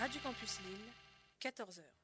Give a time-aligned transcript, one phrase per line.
[0.00, 0.92] Radio Campus Lille,
[1.42, 1.99] 14h.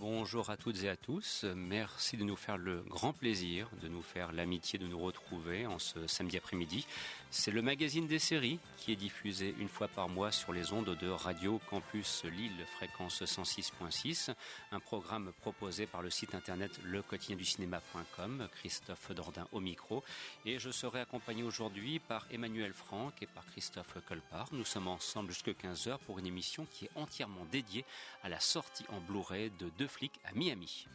[0.00, 1.44] Bonjour à toutes et à tous.
[1.56, 5.80] Merci de nous faire le grand plaisir, de nous faire l'amitié de nous retrouver en
[5.80, 6.86] ce samedi après-midi.
[7.30, 10.96] C'est le magazine des séries qui est diffusé une fois par mois sur les ondes
[10.96, 14.34] de Radio Campus Lille, fréquence 106.6.
[14.72, 18.48] Un programme proposé par le site internet lequotidienducinéma.com.
[18.54, 20.02] Christophe Dordain au micro.
[20.46, 24.48] Et je serai accompagné aujourd'hui par Emmanuel Franck et par Christophe Colpart.
[24.52, 27.84] Nous sommes ensemble jusqu'à 15h pour une émission qui est entièrement dédiée
[28.22, 30.86] à la sortie en Blu-ray de deux flics à Miami.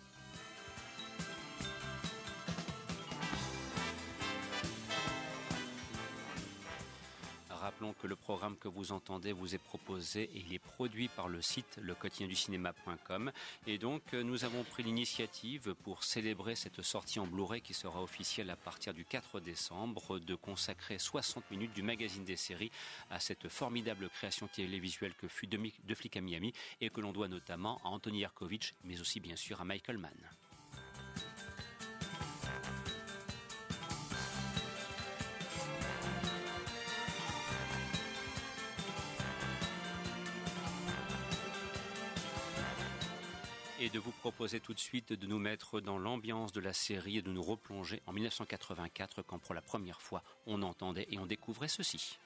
[7.91, 11.41] Que le programme que vous entendez vous est proposé et il est produit par le
[11.41, 13.31] site lequotidienducinéma.com.
[13.67, 18.49] Et donc, nous avons pris l'initiative pour célébrer cette sortie en Blu-ray qui sera officielle
[18.51, 22.71] à partir du 4 décembre de consacrer 60 minutes du magazine des séries
[23.09, 27.27] à cette formidable création télévisuelle que fut De Flic à Miami et que l'on doit
[27.27, 30.13] notamment à Anthony Yarkovitch, mais aussi bien sûr à Michael Mann.
[43.83, 47.17] Et de vous proposer tout de suite de nous mettre dans l'ambiance de la série
[47.17, 51.25] et de nous replonger en 1984 quand pour la première fois on entendait et on
[51.25, 52.17] découvrait ceci.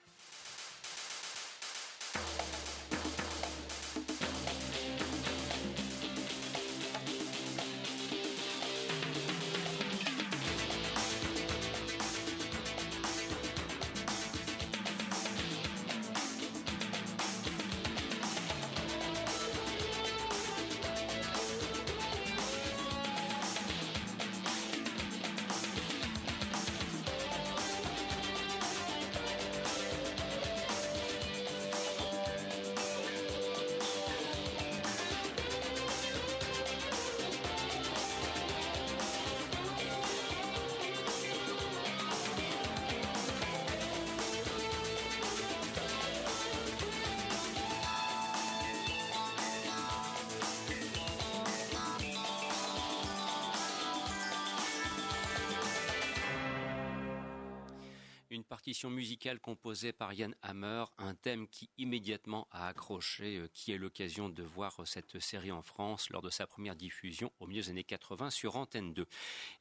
[58.67, 63.77] Partition musicale composée par Yann Hammer, un thème qui immédiatement a accroché, euh, qui est
[63.77, 67.61] l'occasion de voir euh, cette série en France lors de sa première diffusion au milieu
[67.61, 69.05] des années 80 sur Antenne 2.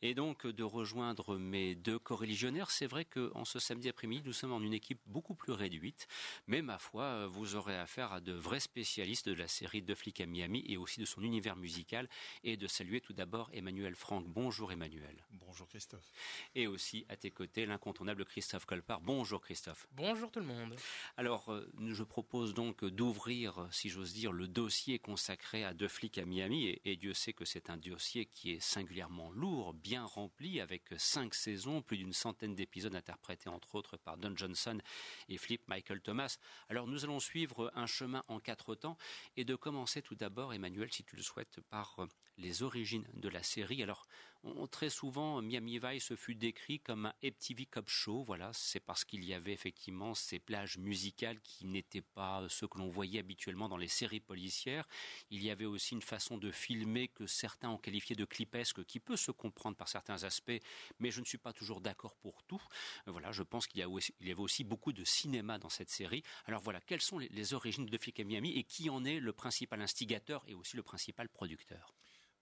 [0.03, 4.51] Et donc de rejoindre mes deux co-religionnaires, c'est vrai qu'en ce samedi après-midi, nous sommes
[4.51, 6.09] en une équipe beaucoup plus réduite,
[6.49, 9.95] mais ma foi, euh, vous aurez affaire à de vrais spécialistes de la série De
[9.95, 12.09] flics à Miami et aussi de son univers musical
[12.43, 14.27] et de saluer tout d'abord Emmanuel Franck.
[14.27, 15.25] Bonjour Emmanuel.
[15.31, 16.11] Bonjour Christophe.
[16.57, 18.96] Et aussi à tes côtés l'incontournable Christophe Colpart.
[19.03, 19.87] Bonjour Christophe.
[19.93, 20.75] Bonjour tout le monde.
[21.17, 26.19] Alors, euh, je propose donc d'ouvrir, si j'ose dire, le dossier consacré à deux flics
[26.19, 26.79] à Miami.
[26.85, 31.35] Et, Dieu sait que c'est un dossier qui est singulièrement lourd, bien rempli, avec cinq
[31.35, 34.79] saisons, plus d'une centaine d'épisodes interprétés entre autres par Don Johnson
[35.29, 36.39] et Flip Michael Thomas.
[36.69, 38.97] Alors, nous allons suivre un chemin en quatre temps
[39.37, 42.07] et de commencer tout d'abord, Emmanuel, si tu le souhaites, par
[42.39, 43.83] les origines de la série.
[43.83, 44.07] Alors,
[44.71, 48.25] très souvent, Miami Vice fut décrit comme un MTV Cop Show.
[48.25, 52.79] Voilà, c'est parce qu'il y avait effectivement ces plages musicales qui n'étaient pas ce que
[52.79, 54.87] l'on voyait habituellement dans les séries policières.
[55.31, 59.01] Il y avait aussi une façon de filmer que certains ont qualifié de clipesque, qui
[59.01, 60.61] peut se comprendre par certains aspects,
[60.99, 62.63] mais je ne suis pas toujours d'accord pour tout.
[63.07, 66.23] Voilà, je pense qu'il y, avait aussi beaucoup de cinéma dans cette série.
[66.47, 69.33] Alors voilà, quelles sont les, origines de Flick et Miami et qui en est le
[69.33, 71.95] principal instigateur et aussi le principal producteur?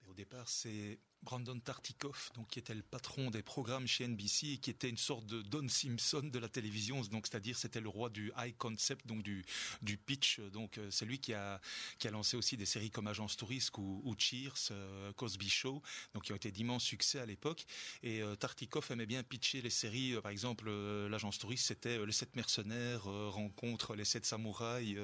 [0.08, 4.58] Au départ, c'est Brandon Tartikoff, donc qui était le patron des programmes chez NBC et
[4.58, 8.10] qui était une sorte de Don Simpson de la télévision, donc c'est-à-dire c'était le roi
[8.10, 10.40] du high concept, donc du pitch.
[10.52, 11.60] Donc euh, c'est lui qui a
[11.98, 15.82] qui a lancé aussi des séries comme Agence Touriste ou, Cheers, euh, Cosby Show,
[16.12, 17.64] donc qui ont été d'immenses succès à l'époque.
[18.02, 20.20] Et euh, Tartikoff aimait bien pitcher les séries.
[20.22, 20.70] par exemple,
[21.08, 24.96] l'Agence Touriste, c'était les sept mercenaires rencontrent les sept samouraïs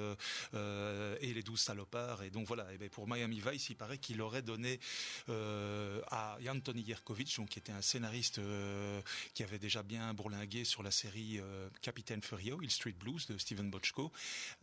[0.52, 2.22] et les douze salopards.
[2.22, 2.72] Et donc voilà.
[2.74, 4.78] Et ben, pour Miami Vice, il paraît qu'il aurait donné
[6.10, 9.00] à Anthony Yerkovich, donc, qui était un scénariste euh,
[9.34, 13.38] qui avait déjà bien bourlingué sur la série euh, Capitaine Furio, Hill Street Blues de
[13.38, 14.12] Steven Bochco.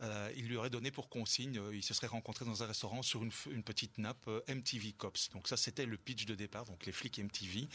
[0.02, 3.22] Euh, il lui aurait donné pour consigne, il se serait rencontré dans un restaurant sur
[3.22, 5.30] une, une petite nappe MTV Cops.
[5.30, 7.68] Donc ça, c'était le pitch de départ, donc les flics MTV.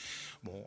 [0.43, 0.65] Bon,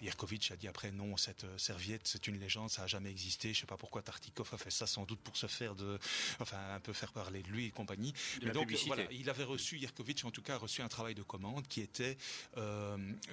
[0.00, 3.52] Yerkovich a dit après non, cette serviette, c'est une légende, ça a jamais existé.
[3.52, 5.98] Je sais pas pourquoi Tartikoff a fait ça, sans doute pour se faire de,
[6.40, 8.14] enfin un peu faire parler de lui et compagnie.
[8.42, 11.22] Mais donc voilà, il avait reçu Yerkovich, en tout cas, a reçu un travail de
[11.22, 12.16] commande qui était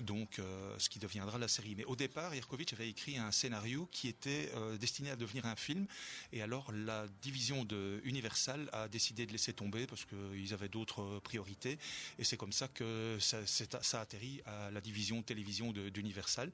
[0.01, 1.75] donc euh, ce qui deviendra la série.
[1.75, 5.56] Mais au départ, Yerkovitch avait écrit un scénario qui était euh, destiné à devenir un
[5.56, 5.86] film,
[6.31, 11.19] et alors la division de Universal a décidé de laisser tomber parce qu'ils avaient d'autres
[11.24, 11.77] priorités,
[12.19, 16.51] et c'est comme ça que ça, ça, atterrit à la division télévision d'Universal.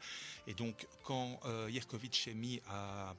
[0.48, 1.40] Et donc quand
[1.70, 3.16] Yerkovitch est mis à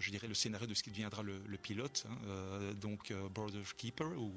[0.00, 3.62] je dirais, le scénario de ce qui deviendra le, pilote, hein, euh, donc euh, Border
[3.76, 4.32] Keeper ou,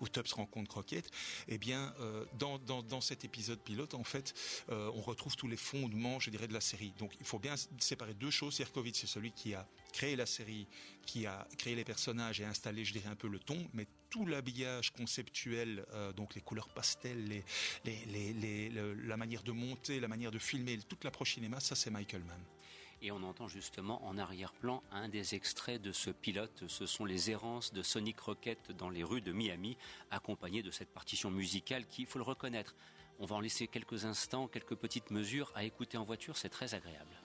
[0.00, 1.10] ou Tubbs rencontre Crockett,
[1.48, 4.34] eh bien, euh, dans, cet épisode pilote, en fait,
[4.68, 6.92] on retrouve tous les fondements, je dirais, de la série.
[6.98, 8.54] Donc, il faut bien séparer deux choses.
[8.54, 10.66] Sierkovitz, c'est celui qui a créé la série,
[11.04, 14.24] qui a créé les personnages et installé, je dirais, un peu le ton, mais tout
[14.26, 15.84] l'habillage conceptuel,
[16.16, 17.42] donc les couleurs pastel,
[17.84, 22.42] la manière de monter, la manière de filmer, toute l'approche cinéma, ça c'est Michael Mann.
[23.04, 26.62] Et on entend justement en arrière-plan un des extraits de ce pilote.
[26.68, 29.76] Ce sont les errances de Sonic Rocket dans les rues de Miami,
[30.12, 32.76] accompagnées de cette partition musicale qui, il faut le reconnaître,
[33.18, 36.74] on va en laisser quelques instants, quelques petites mesures à écouter en voiture, c'est très
[36.74, 37.16] agréable.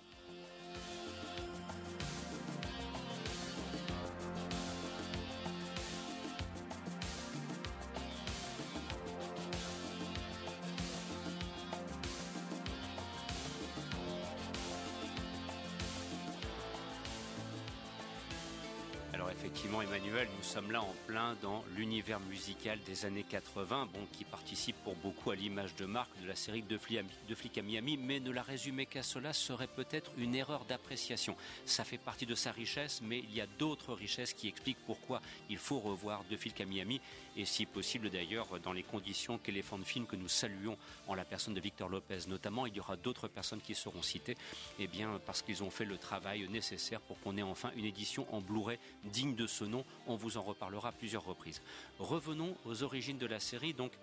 [19.48, 24.26] Effectivement, Emmanuel, nous sommes là en plein dans l'univers musical des années 80, bon, qui
[24.26, 28.20] participe pour beaucoup à l'image de marque de la série de Flic à Miami, mais
[28.20, 31.38] ne la résumer qu'à cela serait peut-être une erreur d'appréciation.
[31.66, 35.22] Ça fait partie de sa richesse, mais il y a d'autres richesses qui expliquent pourquoi
[35.50, 37.00] il faut revoir De Flic à Miami,
[37.38, 40.78] et si possible d'ailleurs dans les conditions qu'Elephant Film que nous saluons
[41.08, 44.36] en la personne de Victor Lopez notamment, il y aura d'autres personnes qui seront citées,
[44.78, 48.28] eh bien parce qu'ils ont fait le travail nécessaire pour qu'on ait enfin une édition
[48.36, 49.86] en Blu-ray digne de ce nom.
[50.08, 51.62] On vous en reparlera plusieurs reprises.
[52.00, 53.74] Revenons aux origines de la série.
[53.74, 53.94] Donc,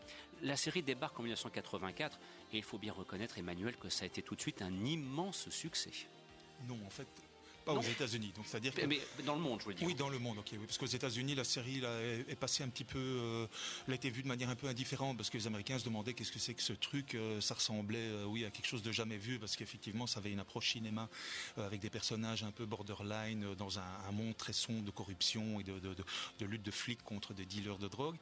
[0.40, 2.18] la série débarque en 1984
[2.52, 5.50] et il faut bien reconnaître, Emmanuel, que ça a été tout de suite un immense
[5.50, 5.92] succès.
[6.66, 7.08] Non, en fait,
[7.64, 8.32] pas aux États-Unis.
[8.36, 9.86] Donc c'est-à-dire mais dans le monde, je veux dire.
[9.86, 10.38] Oui, dans le monde.
[10.38, 13.46] Ok, oui, parce qu'aux États-Unis, la série là, est, passée un petit peu, euh,
[13.86, 16.14] elle a été vue de manière un peu indifférente parce que les Américains se demandaient
[16.14, 17.14] qu'est-ce que c'est que ce truc.
[17.14, 20.32] Euh, ça ressemblait, euh, oui, à quelque chose de jamais vu parce qu'effectivement, ça avait
[20.32, 21.08] une approche cinéma
[21.56, 25.78] avec des personnages un peu borderline dans un, monde très sombre de corruption et de,
[25.78, 28.16] de, lutte de flics contre des dealers de drogue.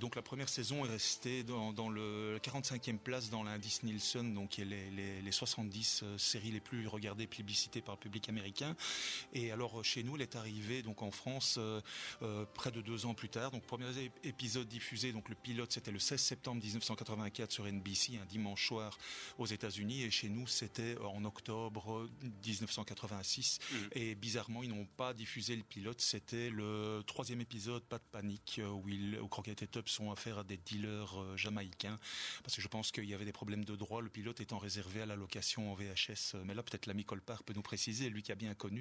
[0.00, 4.50] donc la première saison est restée dans, dans le 45e place dans l'indice Nielsen, donc
[4.50, 8.76] qui est les, les, les 70 séries les plus regardées, plébiscitées par le public américain.
[9.34, 11.80] Et alors chez nous, elle est arrivée donc en France euh,
[12.22, 13.50] euh, près de deux ans plus tard.
[13.50, 13.86] Donc premier
[14.24, 18.98] épisode diffusé, donc le pilote, c'était le 16 septembre 1984 sur NBC, un dimanche soir
[19.38, 22.08] aux États-Unis, et chez nous, c'était en octobre
[22.44, 23.58] 1986.
[23.58, 23.76] Mmh.
[23.92, 26.00] Et bizarrement, ils n'ont pas diffusé le pilote.
[26.00, 30.10] C'était le troisième épisode, pas de panique, euh, où, il, où Crockett et Tubbs sont
[30.10, 31.98] affaire à des dealers jamaïcains,
[32.42, 34.00] parce que je pense qu'il y avait des problèmes de droit.
[34.00, 36.36] Le pilote étant réservé à la location en VHS.
[36.44, 38.71] Mais là, peut-être l'ami Colpart peut nous préciser, lui qui a bien connu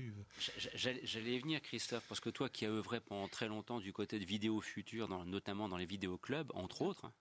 [0.75, 4.25] J'allais venir, Christophe, parce que toi qui as œuvré pendant très longtemps du côté de
[4.25, 7.11] vidéo future, notamment dans les vidéoclubs, entre autres,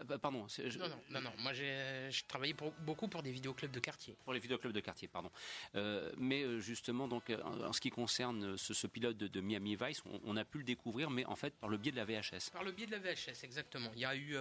[0.00, 0.46] hein, Pardon.
[0.78, 4.16] Non, non, non, non, Moi, j'ai travaillé pour, beaucoup pour des vidéoclubs de quartier.
[4.24, 5.30] Pour les vidéoclubs de quartier, pardon.
[5.74, 10.36] Euh, mais euh, justement, donc, en ce qui concerne ce, pilote de, Miami Vice, on,
[10.36, 12.50] a pu le découvrir, mais en fait par le biais de la VHS.
[12.52, 13.90] Par le biais de la VHS, exactement.
[13.94, 14.36] Il y a eu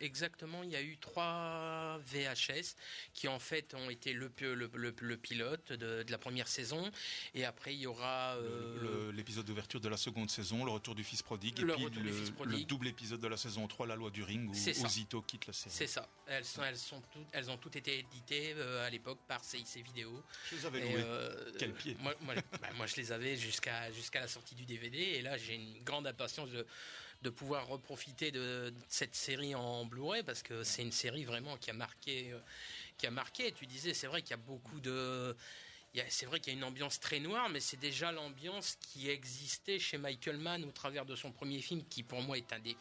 [0.00, 2.76] exactement, il y a eu trois VHS
[3.14, 6.90] qui en fait ont été le, le, pilote de, la première saison,
[7.34, 8.36] et après il y aura
[9.12, 11.84] l'épisode d'ouverture de la seconde saison, le retour du fils prodigue, et puis
[12.44, 15.52] le, double épisode de la saison 3, la loi du ring, où Ozito quitte la
[15.52, 15.74] série.
[15.74, 16.08] C'est ça.
[16.26, 19.84] Elles, sont, elles, sont toutes, elles ont toutes été éditées euh, à l'époque par CIC
[19.84, 20.22] Vidéo.
[20.50, 20.94] Je les avais louées.
[20.96, 22.14] Euh, Quel pied moi,
[22.60, 25.82] bah, moi, je les avais jusqu'à jusqu'à la sortie du DVD, et là j'ai une
[25.82, 26.66] grande impatience de
[27.22, 31.68] de pouvoir reprofiter de, cette série en Blu-ray parce que c'est une série vraiment qui
[31.68, 32.38] a marqué, euh,
[32.96, 33.50] qui a marqué.
[33.50, 35.36] Tu disais, c'est vrai qu'il y a beaucoup de
[36.08, 39.78] c'est vrai qu'il y a une ambiance très noire, mais c'est déjà l'ambiance qui existait
[39.78, 42.76] chez Michael Mann au travers de son premier film, qui pour moi est un des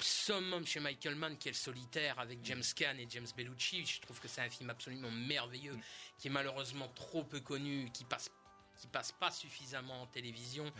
[0.00, 3.84] summums chez Michael Mann, qui est le solitaire avec James Caan et James Bellucci.
[3.86, 5.76] Je trouve que c'est un film absolument merveilleux,
[6.18, 8.30] qui est malheureusement trop peu connu, qui passe,
[8.76, 10.70] qui passe pas suffisamment en télévision.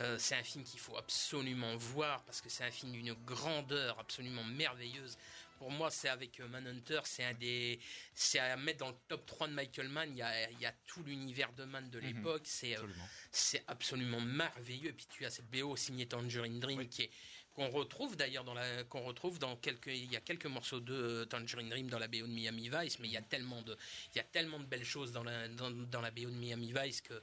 [0.00, 3.98] Euh, c'est un film qu'il faut absolument voir parce que c'est un film d'une grandeur
[3.98, 5.16] absolument merveilleuse
[5.58, 7.80] pour moi, c'est avec euh, Manhunter, c'est un des,
[8.14, 10.08] c'est à mettre dans le top 3 de Michael Mann.
[10.12, 12.06] Il y a, il y a tout l'univers de Mann de mhm.
[12.06, 12.42] l'époque.
[12.44, 12.86] c'est, euh,
[13.32, 14.90] c'est absolument merveilleux.
[14.90, 17.10] Et puis tu as cette BO signée Tangerine Dream qui est
[17.58, 21.24] qu'on retrouve d'ailleurs dans la qu'on retrouve dans quelques il y a quelques morceaux de
[21.24, 23.76] Tangerine Dream dans la BO de Miami Vice mais il y a tellement de
[24.14, 27.00] il y a tellement de belles choses dans la dans, la BO de Miami Vice
[27.00, 27.20] que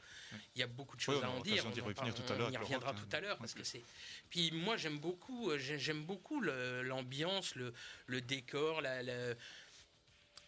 [0.55, 1.65] il y a beaucoup de choses à en dire.
[1.65, 3.81] on, y reviendra tout à l'heure parce que c'est
[4.29, 7.73] puis moi j'aime beaucoup euh, j'aime beaucoup l'ambiance le,
[8.07, 9.35] le décor la, la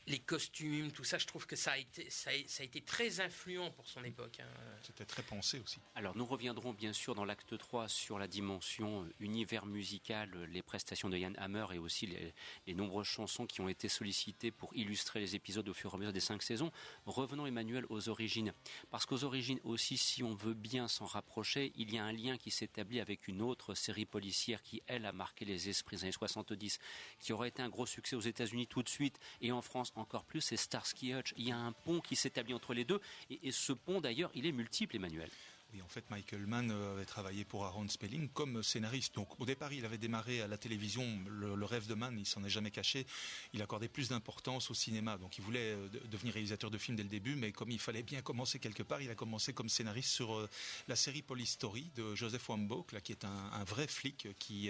[0.07, 3.71] les costumes, tout ça, je trouve que ça a été, ça a, été très influent
[3.71, 4.39] pour son époque.
[4.39, 4.47] Hein.
[4.81, 5.79] C'était très pensé aussi.
[5.95, 10.45] Alors nous reviendrons bien sûr dans l'acte 3 sur la dimension euh, univers musical, euh,
[10.47, 14.73] les prestations de Yann Hammer et aussi les, nombreuses chansons qui ont été sollicitées pour
[14.75, 16.71] illustrer les épisodes au fur et à mesure des cinq saisons.
[17.05, 18.53] Revenons Emmanuel aux origines.
[18.91, 22.37] Parce qu'aux origines aussi, si on veut bien s'en rapprocher, il y a un lien
[22.37, 26.11] qui s'établit avec une autre série policière qui, elle, a marqué les esprits des années
[26.11, 26.79] 70,
[27.19, 30.23] qui aurait été un gros succès aux États-Unis tout de suite et en France encore
[30.23, 31.33] plus, c'est Starsky Hutch.
[31.37, 34.31] Il y a un pont qui s'établit entre les deux, et, et ce pont d'ailleurs,
[34.33, 35.29] il est multiple, Emmanuel.
[35.73, 39.15] Oui, en fait, Michael Mann euh, avait travaillé pour Aaron Spelling comme scénariste.
[39.15, 41.05] Donc, au départ, il avait démarré à la télévision.
[41.27, 43.05] Le, rêve de Mann, il s'en est jamais caché.
[43.51, 45.17] Il accordait plus d'importance au cinéma.
[45.17, 48.03] Donc, il voulait euh, devenir réalisateur de films dès le début, mais comme il fallait
[48.03, 50.49] bien commencer quelque part, il a commencé comme scénariste sur euh,
[50.87, 54.69] la série Police Story de Joseph Wambach, là, qui est un, vrai flic qui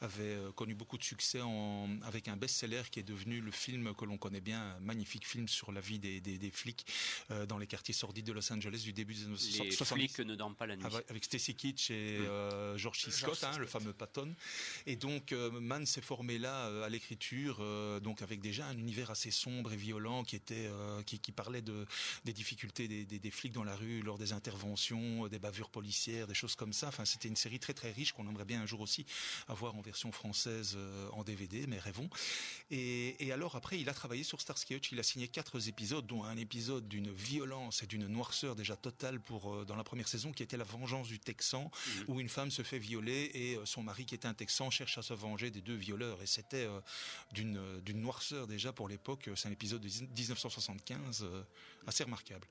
[0.00, 1.40] avait connu beaucoup de succès
[2.02, 5.46] avec un best-seller qui est devenu le film que l'on connaît bien, un magnifique film
[5.46, 6.86] sur la vie des, flics
[7.46, 9.98] dans les quartiers sordides de Los Angeles du début des années 60
[10.32, 10.84] ne dorment pas la nuit.
[11.08, 13.10] Avec, Stacy Kitsch et euh, George C.
[13.10, 14.34] Scott, hein, le fameux Patton.
[14.86, 17.62] Et donc euh, Mann s'est formé là euh, à l'écriture,
[18.00, 20.70] donc avec déjà un univers assez sombre et violent qui était,
[21.06, 21.86] qui, qui, parlait de
[22.24, 26.26] des difficultés des, des, des, flics dans la rue lors des interventions, des bavures policières,
[26.26, 26.88] des choses comme ça.
[26.88, 29.06] Enfin, c'était une série très très riche qu'on aimerait bien un jour aussi
[29.48, 30.76] avoir en version française
[31.12, 32.08] en DVD, mais rêvons.
[32.70, 34.92] Et, et alors après, il a travaillé sur Starsky Hutch.
[34.92, 39.20] Il a signé quatre épisodes, dont un épisode d'une violence et d'une noirceur déjà totale
[39.20, 42.04] pour dans la première saison qui était La vengeance du Texan, mhm.
[42.08, 44.98] où une femme se fait violer et euh, son mari qui est un Texan cherche
[44.98, 46.22] à se venger des deux violeurs.
[46.22, 46.80] Et c'était euh,
[47.32, 49.28] d'une d'une noirceur déjà pour l'époque.
[49.34, 51.42] C'est un épisode de 1975 euh,
[51.86, 52.46] assez remarquable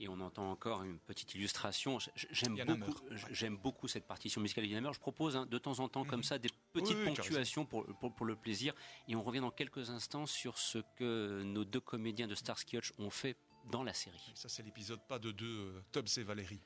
[0.00, 1.98] et on entend encore une petite illustration.
[2.30, 6.04] J'aime beaucoup, j'aime beaucoup cette partition musicale de Je propose hein, de temps en temps
[6.04, 6.24] comme mhm.
[6.24, 8.74] ça des petites ponctuations pour, pour, le plaisir.
[9.08, 12.92] Et on revient dans quelques instants sur ce que nos deux comédiens de Starsky Hutch
[12.98, 13.36] ont fait
[13.70, 14.32] dans la série.
[14.34, 16.60] Ça c'est l'épisode pas de deux, Tubbs et Valérie.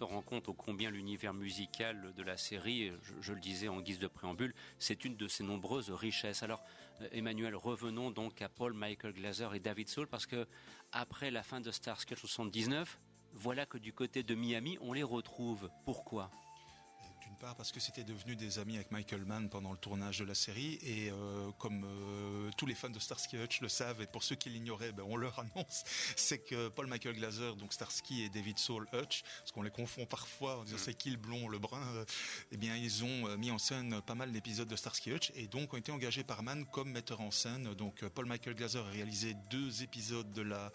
[0.00, 2.90] Se rend compte au combien l'univers musical de la série,
[3.20, 6.42] je, le disais en guise de préambule, c'est une de ses nombreuses richesses.
[6.42, 6.64] Alors,
[7.02, 10.46] euh, Emmanuel, revenons donc à Paul Michael Glaser et David Soul, parce que
[10.90, 12.98] après la fin de Starsky 79,
[13.34, 15.68] voilà que du côté de Miami, on les retrouve.
[15.84, 16.30] Pourquoi?
[17.40, 20.34] Part parce que c'était devenu des amis avec Michael Mann pendant le tournage de la
[20.34, 24.22] série et euh, comme euh, tous les fans de Starsky Hutch le savent et pour
[24.22, 25.84] ceux qui l'ignoraient, ben, on leur annonce,
[26.16, 30.04] c'est que Paul Michael Glaser, donc Starsky et David Saul Hutch, parce qu'on les confond
[30.04, 30.80] parfois en disant mm.
[30.80, 32.04] c'est qui le blond, le brun, euh,
[32.52, 35.72] eh bien ils ont mis en scène pas mal d'épisodes de Starsky Hutch et donc
[35.72, 37.72] ont été engagés par Mann comme metteur en scène.
[37.74, 40.70] Donc Paul Michael Glaser a réalisé deux épisodes de la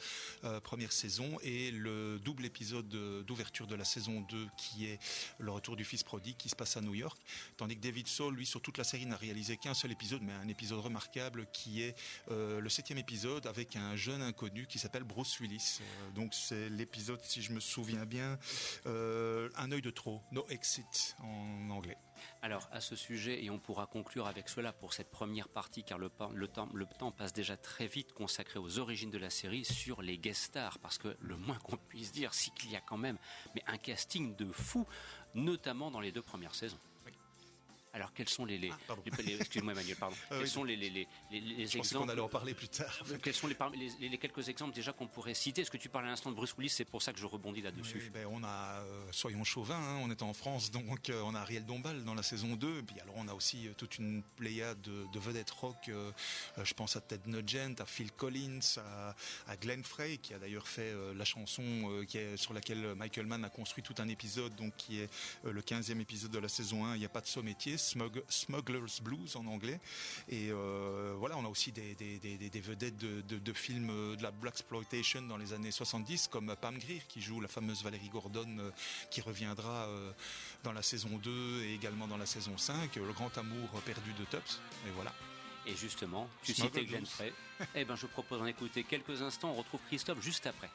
[0.61, 2.87] première saison et le double épisode
[3.23, 4.99] d'ouverture de la saison 2 qui est
[5.37, 7.19] le retour du fils prodigue qui se passe à New York.
[7.57, 10.31] Tandis que David Soul, lui, sur toute la série, n'a réalisé qu'un seul épisode, mais
[10.33, 11.95] un épisode remarquable qui est
[12.29, 15.79] le septième épisode avec un jeune inconnu qui s'appelle Bruce Willis.
[16.15, 18.39] donc c'est l'épisode, si je me souviens bien,
[18.85, 21.97] Un œil de trop, No Exit en anglais.
[22.41, 25.97] Alors à ce sujet, et on pourra conclure avec cela pour cette première partie, car
[25.97, 26.69] le, temps,
[26.99, 30.79] temps passe déjà très vite consacré aux origines de la série sur les guest stars,
[30.79, 33.17] parce que le moins qu'on puisse dire, c'est qu'il y a quand même
[33.53, 34.85] mais un casting de fou,
[35.33, 36.79] notamment dans les deux premières saisons.
[37.95, 38.93] Alors, quels sont les, les, ah,
[39.39, 40.17] excuse-moi Emmanuel, pardon.
[40.29, 42.99] Ah quels sont les, les, les, les Je exemples qu'on allait en parler plus tard.
[43.23, 43.55] Quels sont les,
[44.09, 45.61] les, quelques exemples déjà qu'on pourrait citer?
[45.61, 46.71] Est-ce que tu parles à l'instant de Bruce Willis?
[46.71, 48.11] C'est pour ça que je rebondis là-dessus.
[48.13, 51.39] ben, on a, euh, soyons chauvins, hein, on est en France, donc euh, on a
[51.39, 52.79] Ariel Dombal dans la saison 2.
[52.79, 55.89] Et puis alors on a aussi euh, toute une pléiade de, de vedettes rock.
[56.61, 59.15] je pense à Ted Nugent, à Phil Collins, à,
[59.47, 63.45] à Glenn Frey, qui a d'ailleurs fait la chanson qui est, sur laquelle Michael Mann
[63.45, 65.09] a construit tout un épisode, donc qui est
[65.43, 66.95] le 15e épisode de la saison 1.
[66.95, 68.65] Il n'y a pas de sommétier, Smug, Smug
[69.01, 69.79] Blues en anglais.
[70.29, 71.95] Et euh, voilà, on a aussi des,
[72.61, 77.01] vedettes de, films euh, de la Black Exploitation dans les années 70, comme Pam Grier
[77.07, 78.71] qui joue la fameuse Valérie Gordon, euh,
[79.11, 79.87] qui reviendra
[80.63, 84.25] dans la saison 2 et également dans la saison 5, Le Grand Amour perdu de
[84.25, 84.59] Tubbs.
[84.87, 85.13] Et voilà.
[85.67, 87.33] Et justement, tu citais Glenn Frey.
[87.75, 89.51] eh ben, je propose d'en écouter quelques instants.
[89.51, 90.69] On retrouve Christophe juste après.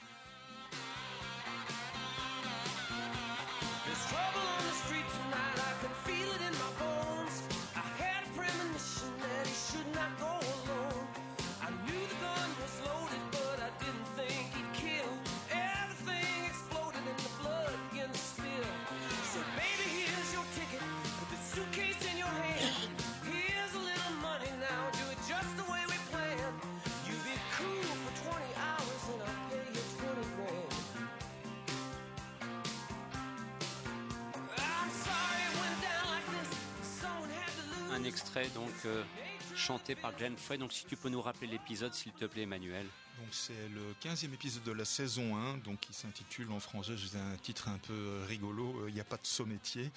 [38.49, 39.03] Donc euh,
[39.55, 40.59] chanté par Glenn Frey.
[40.59, 42.87] Donc si tu peux nous rappeler l'épisode, s'il te plaît, Emmanuel.
[43.21, 47.19] Donc c'est le 15e épisode de la saison 1, donc qui s'intitule en français, j'ai
[47.19, 49.91] un titre un peu euh, rigolo, euh, il n'y a pas de saut-métier.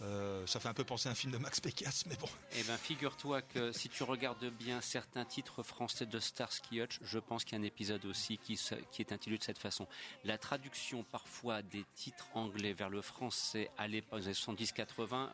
[0.00, 2.28] Euh, ça fait un peu penser à un film de Max Pécasse, mais bon.
[2.56, 7.18] Eh bien, figure-toi que si tu regardes bien certains titres français de Starsky Hutch, je
[7.18, 8.58] pense qu'il y a un épisode aussi qui,
[8.90, 9.86] qui est intitulé de cette façon.
[10.24, 15.32] La traduction parfois des titres anglais vers le français à l'époque des 70-80,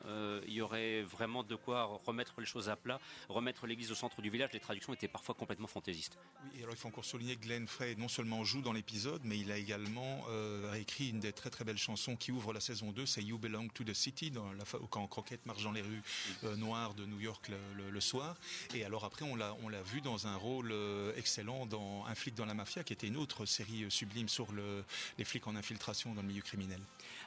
[0.48, 4.20] il y aurait vraiment de quoi remettre les choses à plat, remettre l'église au centre
[4.20, 4.50] du village.
[4.52, 6.18] Les traductions étaient parfois complètement fantaisistes.
[6.52, 9.52] Oui, alors il faut encore souligner Glenn Frey non seulement joue dans l'épisode, mais il
[9.52, 13.06] a également euh, écrit une des très très belles chansons qui ouvre la saison 2,
[13.06, 16.02] c'est You Belong to the City, dans la, quand Croquette marche dans les rues
[16.44, 18.36] euh, noires de New York le, soir.
[18.74, 22.14] Et alors après, on l'a, on l'a vu dans un rôle euh, excellent dans Un
[22.14, 24.84] flic dans la mafia, qui était une autre série sublime sur le,
[25.18, 26.80] les flics en infiltration dans le milieu criminel.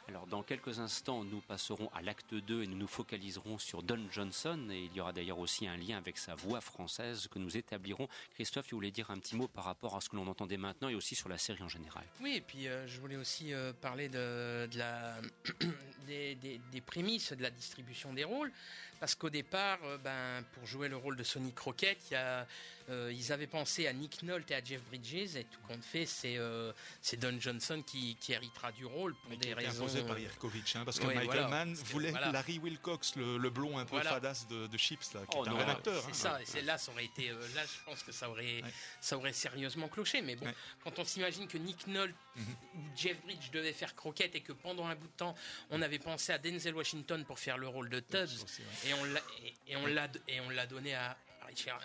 [0.10, 4.00] Alors dans quelques instants, nous passerons à l'acte 2 et nous nous focaliserons sur Don
[4.10, 7.58] Johnson et il y aura d'ailleurs aussi un lien avec sa voix française que nous
[7.58, 8.08] établirons.
[8.34, 10.89] Christophe, tu voulais dire un petit mot par rapport à ce que l'on entendait maintenant
[10.89, 12.04] et aussi sur la série en général.
[12.22, 15.22] Oui, et puis euh, je voulais aussi euh, parler de, la
[16.08, 18.52] des, des, prémices de la distribution des rôles
[19.00, 22.46] parce qu'au départ, euh, ben, pour jouer le rôle de Sonny Crockett, il y a
[22.90, 26.08] euh, ils avaient pensé à Nick Nolte et à Jeff Bridges, et tout compte fait,
[26.08, 26.72] c'est euh,
[27.20, 29.84] Don Johnson qui, héritera du rôle pour des raisons.
[29.84, 34.00] imposé par Yerkovitch, hein, parce que Michael Mann voulait Larry Wilcox, le, blond un peu
[34.02, 36.02] fadasse de, Chips, là, qui est oh, un rédacteur.
[36.02, 36.14] C'est hein.
[36.14, 38.62] ça, et c'est là, ça aurait été, là, je pense que ça aurait,
[39.02, 40.22] ça aurait sérieusement cloché.
[40.22, 40.48] Mais bon,
[40.84, 42.46] quand on s'imagine que Nick Nolte mhm.
[42.76, 45.36] ou Jeff Bridges devaient faire croquette et que pendant un bout de temps,
[45.70, 48.46] on avait pensé à Denzel Washington pour faire le rôle de Tubbs,
[48.89, 51.82] et on l'a et, et on l'a donné à Richard,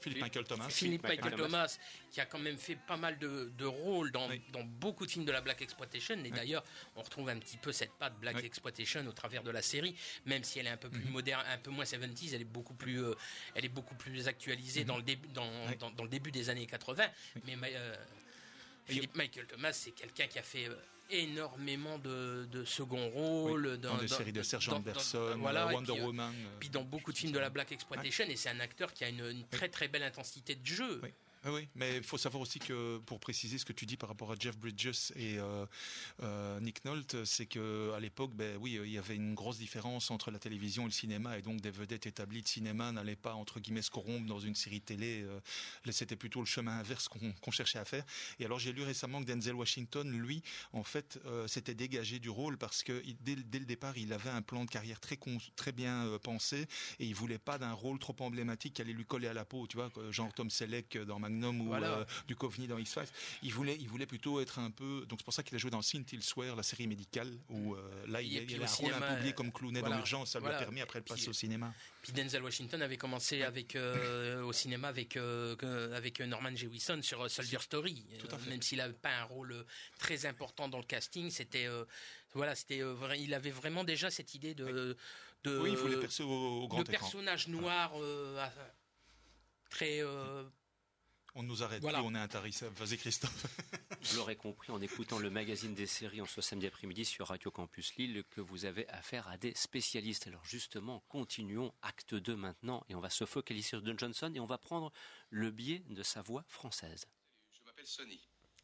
[0.00, 0.68] Philippe Michael Thomas.
[0.68, 1.78] Philippe Michael Thomas,
[2.10, 4.28] qui a quand même fait pas mal de, rôles dans,
[4.64, 6.16] beaucoup de films de la Black Exploitation.
[6.24, 6.64] Et d'ailleurs,
[6.96, 9.94] on retrouve un petit peu cette patte Black Exploitation au travers de la série,
[10.26, 11.10] même si elle est un peu plus mhm.
[11.10, 13.14] moderne, un peu moins 70s, elle est beaucoup plus, euh,
[13.54, 14.86] elle est beaucoup plus actualisée mhm.
[14.86, 15.50] dans, le début, dans,
[15.90, 17.04] dans, le début des années 80.
[17.44, 17.96] Mais euh,
[18.88, 20.68] Philippe Michael Thomas, c'est quelqu'un qui a fait.
[20.68, 20.74] Euh,
[21.10, 26.34] énormément de, de second rôle dans, des séries de Serge Anderson, Wonder Woman.
[26.60, 29.08] Puis dans beaucoup de films de la Black Exploitation, et c'est un acteur qui a
[29.08, 31.00] une, très très belle intensité de jeu.
[31.46, 34.32] Oui, mais il faut savoir aussi que, pour préciser ce que tu dis par rapport
[34.32, 35.66] à Jeff Bridges et euh,
[36.22, 40.10] euh, Nick Nolte, c'est que à l'époque, ben oui, il y avait une grosse différence
[40.10, 43.34] entre la télévision et le cinéma, et donc des vedettes établies de cinéma n'allaient pas
[43.34, 45.22] entre guillemets se corrompre dans une série télé.
[45.22, 45.40] Euh,
[45.90, 48.04] c'était plutôt le chemin inverse qu'on cherchait à faire.
[48.40, 52.56] Et alors j'ai lu récemment que Denzel Washington, lui, en fait, s'était dégagé du rôle
[52.58, 56.66] parce que dès, le départ, il avait un plan de carrière très bien pensé,
[57.00, 59.66] et il voulait pas d'un rôle trop emblématique qui allait lui coller à la peau,
[59.66, 63.08] tu vois, genre Tom Selleck dans Magnum ou euh, du Coveney dans X-Files.
[63.42, 65.04] Il voulait, il voulait plutôt être un peu.
[65.08, 67.74] Donc c'est pour ça qu'il a joué dans Sin Till Swear, la série médicale, où
[67.74, 70.30] euh, là il, il, a un rôle un peu oublié comme clownet dans l'urgence.
[70.30, 71.72] Ça lui a permis après de passer au cinéma.
[72.02, 73.76] Puis Denzel Washington avait commencé avec
[74.44, 78.04] au cinéma avec avec Norman Jewison sur Soldier Story.
[78.48, 79.64] même s'il n'avait pas un rôle
[79.98, 81.66] très important dans le casting, c'était
[82.34, 82.82] voilà, c'était
[83.18, 84.96] il avait vraiment déjà cette idée de
[85.44, 88.44] de, oui, il voulait percer au, au grand de personnage noir euh,
[89.70, 90.00] très.
[90.00, 90.44] Euh,
[91.34, 92.02] on nous arrête voilà.
[92.02, 92.74] on est intarissable.
[92.76, 93.46] Vas-y Christophe.
[94.02, 97.50] Vous l'aurez compris en écoutant le magazine des séries en ce samedi après-midi sur Radio
[97.50, 100.26] Campus Lille que vous avez affaire à des spécialistes.
[100.26, 104.40] Alors justement, continuons acte 2 maintenant et on va se focaliser sur Don Johnson et
[104.40, 104.92] on va prendre
[105.30, 107.06] le biais de sa voix française.
[107.52, 108.20] Je m'appelle Sonny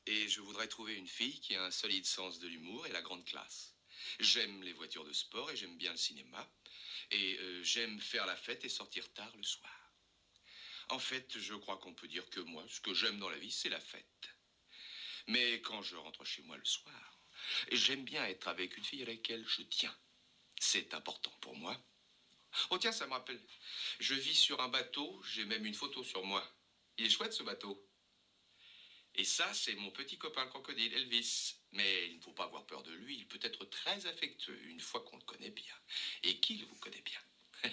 [0.07, 3.03] et je voudrais trouver une fille qui a un solide sens de l'humour et la
[3.03, 3.75] grande classe.
[4.21, 6.51] J'aime les voitures de sport et j'aime bien le cinéma.
[7.11, 9.84] Et euh, j'aime faire la fête et sortir tard le soir.
[10.91, 13.51] En fait, je crois qu'on peut dire que moi, ce que j'aime dans la vie,
[13.51, 14.29] c'est la fête.
[15.27, 17.21] Mais quand je rentre chez moi le soir,
[17.73, 19.97] j'aime bien être avec une fille à laquelle je tiens.
[20.59, 21.77] C'est important pour moi.
[22.71, 23.41] Oh tiens, ça me rappelle.
[23.99, 26.45] Je vis sur un bateau, j'ai même une photo sur moi.
[26.99, 27.89] Il est chouette ce bateau.
[29.17, 31.57] Et ça, c'est mon petit copain crocodile, Elvis.
[31.73, 34.81] Mais il ne faut pas avoir peur de lui, il peut être très affectueux une
[34.81, 35.75] fois qu'on le connaît bien.
[36.23, 37.21] Et qu'il vous connaît bien.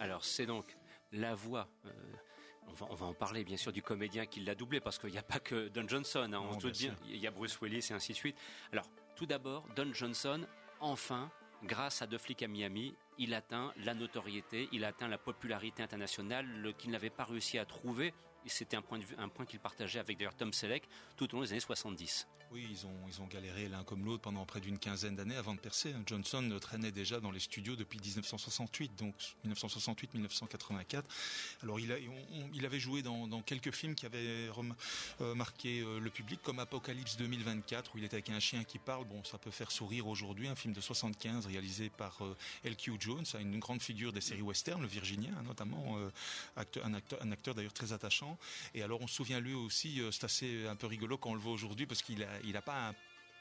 [0.00, 0.66] Alors, c'est donc
[1.12, 1.68] la voix.
[1.86, 1.90] Euh,
[2.88, 5.22] on, va, en parler bien sûr du comédien qui l'a doublé parce qu'il n'y a
[5.22, 6.30] pas que Don Johnson.
[6.32, 6.94] Hein, on se bien.
[7.08, 8.36] Il y a Bruce Willis et ainsi de suite.
[8.72, 10.46] Alors, tout d'abord, Don Johnson,
[10.78, 11.30] enfin,
[11.64, 16.74] grâce à Deux flics à Miami, il atteint la notoriété, il atteint la popularité internationale
[16.78, 18.14] qu'il n'avait pas réussi à trouver
[18.46, 21.38] c'était un point, de vue, un point qu'il partageait avec d'ailleurs Tom Selleck tout au
[21.38, 22.26] long des années 70.
[22.52, 25.54] Oui, ils ont, ils ont galéré l'un comme l'autre pendant près d'une quinzaine d'années avant
[25.54, 25.94] de percer.
[26.04, 29.14] Johnson traînait déjà dans les studios depuis 1968, donc
[29.46, 31.02] 1968-1984.
[31.62, 31.96] Alors il, a,
[32.52, 34.50] il avait joué dans, quelques films qui avaient
[35.20, 38.80] euh, marqué euh, le public, comme Apocalypse 2024, où il était avec un chien qui
[38.80, 39.04] parle.
[39.04, 42.96] Bon, ça peut faire sourire aujourd'hui, un film de 75 réalisé par euh, L.Q.
[42.98, 45.98] Jones, une grande figure des séries western, le Virginien hein, notamment,
[46.56, 48.36] un acteur, un acteur d'ailleurs très attachant.
[48.74, 51.40] Et alors on se souvient lui aussi, c'est assez un peu rigolo quand on le
[51.40, 52.94] voit aujourd'hui, parce qu'il a il n'a pas un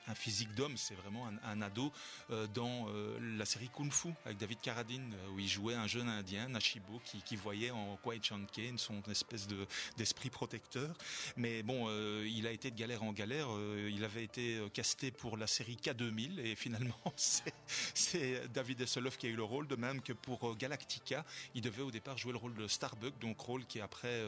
[0.08, 1.92] un physique d'homme, c'est vraiment un, ado
[2.32, 5.88] euh, dans euh, la série Kung Fu avec David Carradine euh, où il jouait un
[5.88, 10.94] jeune indien, Nashibo, qui, voyait en Kwai Chan Kane son espèce de d'esprit protecteur.
[11.38, 11.90] Mais bon,
[12.24, 13.48] il a été de galère en galère.
[13.90, 19.30] il avait été casté pour la série K2000 et finalement c'est David Hasselhoff qui a
[19.30, 21.24] eu le rôle, de même que pour Galactica,
[21.56, 24.22] il devait au départ jouer le rôle de Starbuck, donc rôle qui après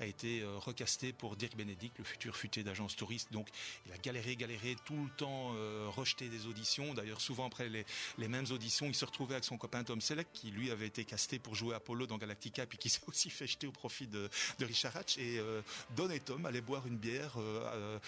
[0.00, 3.32] a été recasté pour Dirk Benedict, le futur futé d'agence touriste.
[3.32, 3.48] Donc
[3.86, 6.94] il a galéré, galéré tout le temps euh, rejeté des auditions.
[6.94, 10.50] D'ailleurs, souvent après les, mêmes auditions, il se retrouvait avec son copain Tom Selleck, qui
[10.50, 13.66] lui avait été casté pour jouer Apollo dans Galactica, puis qui s'est aussi fait jeter
[13.66, 14.28] au profit de,
[14.60, 15.18] Richard Hatch.
[15.18, 15.62] Et euh,
[15.96, 17.98] Don et Tom allaient boire une bière euh,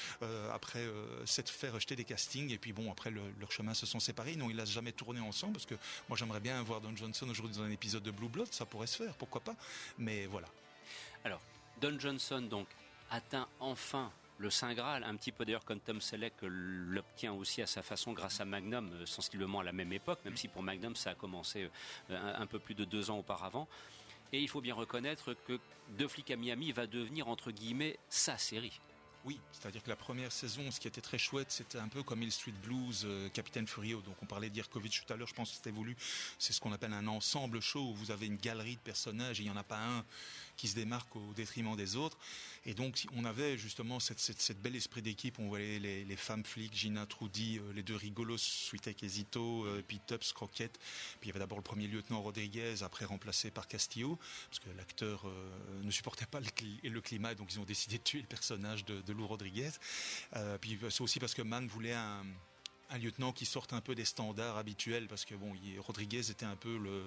[0.53, 0.87] après
[1.25, 2.53] s'être fait rejeter des castings.
[2.53, 4.37] Et puis bon, après leurs chemins se sont séparés.
[4.37, 5.77] Non, ils n'ont jamais tourné ensemble, parce que
[6.09, 8.87] moi j'aimerais bien voir Don Johnson aujourd'hui dans un épisode de Blue Blood, ça pourrait
[8.87, 9.55] se faire, pourquoi pas.
[9.99, 10.49] Mais voilà.
[11.25, 11.41] Alors,
[11.81, 12.67] Don Johnson donc
[13.11, 17.67] atteint enfin le Saint Graal, un petit peu d'ailleurs comme Tom Selleck l'obtient aussi à
[17.67, 20.95] sa façon grâce à Magnum, euh, sensiblement à la même époque, même si pour Magnum
[20.97, 21.69] ça a commencé
[22.11, 23.69] euh, un, peu plus de deux ans auparavant.
[24.33, 25.59] Et il faut bien reconnaître que
[25.97, 28.79] Deux flics à Miami va devenir entre guillemets sa série.
[29.25, 32.23] Oui, c'est-à-dire que la première saison, ce qui était très chouette, c'était un peu comme
[32.23, 34.01] Hill Street Blues, euh, Capitaine Furio.
[34.03, 35.97] Donc on parlait d'Irkovitch tout à l'heure, je pense que c'était voulu.
[36.39, 39.45] C'est ce qu'on appelle un ensemble show où vous avez une galerie de personnages il
[39.45, 40.05] n'y en a pas un
[40.59, 42.19] qui se démarque au détriment des autres.
[42.67, 45.39] Et donc, on avait justement cette, cette, bel esprit d'équipe.
[45.39, 49.83] On voyait les, femmes flics, Gina Trudy, euh, les deux rigolos, Sweetek et Zito, euh,
[49.87, 50.79] puis Tubbs, Croquette.
[51.21, 54.19] Puis il y avait d'abord le premier lieutenant Rodriguez, après remplacé par Castillo,
[54.51, 58.03] parce que l'acteur euh, ne supportait pas le, le, climat, donc ils ont décidé de
[58.03, 59.71] tuer le personnage de Lou Rodriguez.
[60.61, 62.25] puis c'est aussi parce que Mann voulait un
[62.91, 66.57] un lieutenant qui sorte un peu des standards habituels parce que bon, Rodriguez était un
[66.57, 67.03] peu le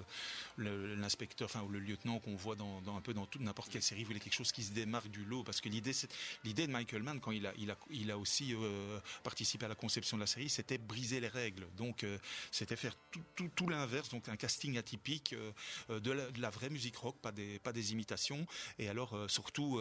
[0.96, 4.34] l'inspecteur, enfin le lieutenant qu'on voit dans, un peu dans n'importe quelle série, voulait quelque
[4.34, 5.92] chose qui se démarque du lot parce que l'idée
[6.44, 9.68] l'idée de Michael Mann quand il a il a il a aussi euh, participé à
[9.68, 11.66] la conception de la série, c'était briser les règles.
[11.76, 12.18] Donc euh,
[12.50, 12.94] c'était faire
[13.34, 15.34] tout, l'inverse, donc un casting atypique
[15.90, 18.46] euh, de, la, vraie musique rock, pas des pas des imitations
[18.78, 19.80] et alors surtout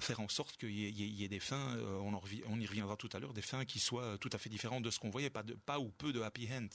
[0.00, 2.12] faire en sorte qu'il y, ait des fins, on,
[2.48, 4.90] on y reviendra tout à l'heure, des fins qui soient tout à fait différentes de
[4.90, 6.68] ce qu'on voyait, pas, de, pas ou peu de happy end.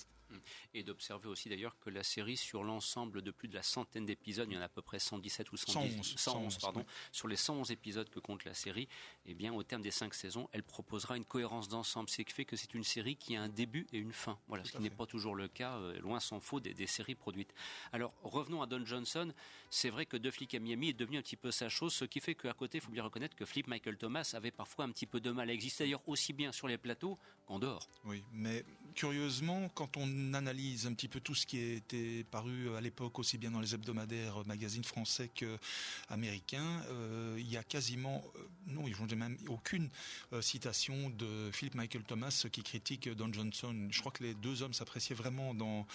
[0.74, 4.48] Et d'observer aussi d'ailleurs que la série, sur l'ensemble de plus de la centaine d'épisodes,
[4.50, 7.72] il y en a à peu près 117 ou 110, 111, pardon, sur les 111
[7.72, 8.88] épisodes que compte la série,
[9.26, 12.10] eh bien, au terme des cinq saisons, elle proposera une cohérence d'ensemble.
[12.10, 14.40] C'est qui fait que c'est une série qui a un début et une fin.
[14.48, 17.16] Voilà, ce qui n'est pas toujours le cas, euh, loin s'en faut, des, des, séries
[17.16, 17.54] produites.
[17.92, 19.32] Alors, revenons à Don Johnson.
[19.70, 22.06] C'est vrai que De Flic à Miami est devenu un petit peu sa chose, ce
[22.06, 24.92] qui fait qu'à côté, il faut bien reconnaître que Flip Michael Thomas avait parfois un
[24.92, 27.88] petit peu de mal à exister, d'ailleurs aussi bien sur les plateaux qu'en dehors.
[28.06, 28.64] Oui, mais
[28.96, 33.38] curieusement, quand on analyse un petit peu tout ce qui était paru à l'époque, aussi
[33.38, 38.88] bien dans les hebdomadaires, euh, magazines français qu'américains, euh, il y a quasiment, euh, non,
[38.88, 39.90] ils n'ont même aucune
[40.32, 43.76] euh, citation de Philip Michael Thomas qui critique Don Johnson.
[43.92, 45.86] Je crois que les deux hommes s'appréciaient vraiment dans,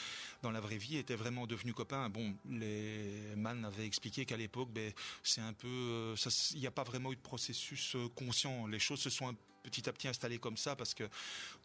[0.42, 2.08] dans la vraie vie, étaient vraiment devenus copains.
[2.08, 6.16] Bon, les Mann avaient expliqué qu'à l'époque, ben, c'est un peu, euh,
[6.54, 8.66] il n'y a pas vraiment eu de processus euh, conscient.
[8.66, 9.36] Les choses se sont un
[9.68, 11.04] petit à petit installé comme ça parce que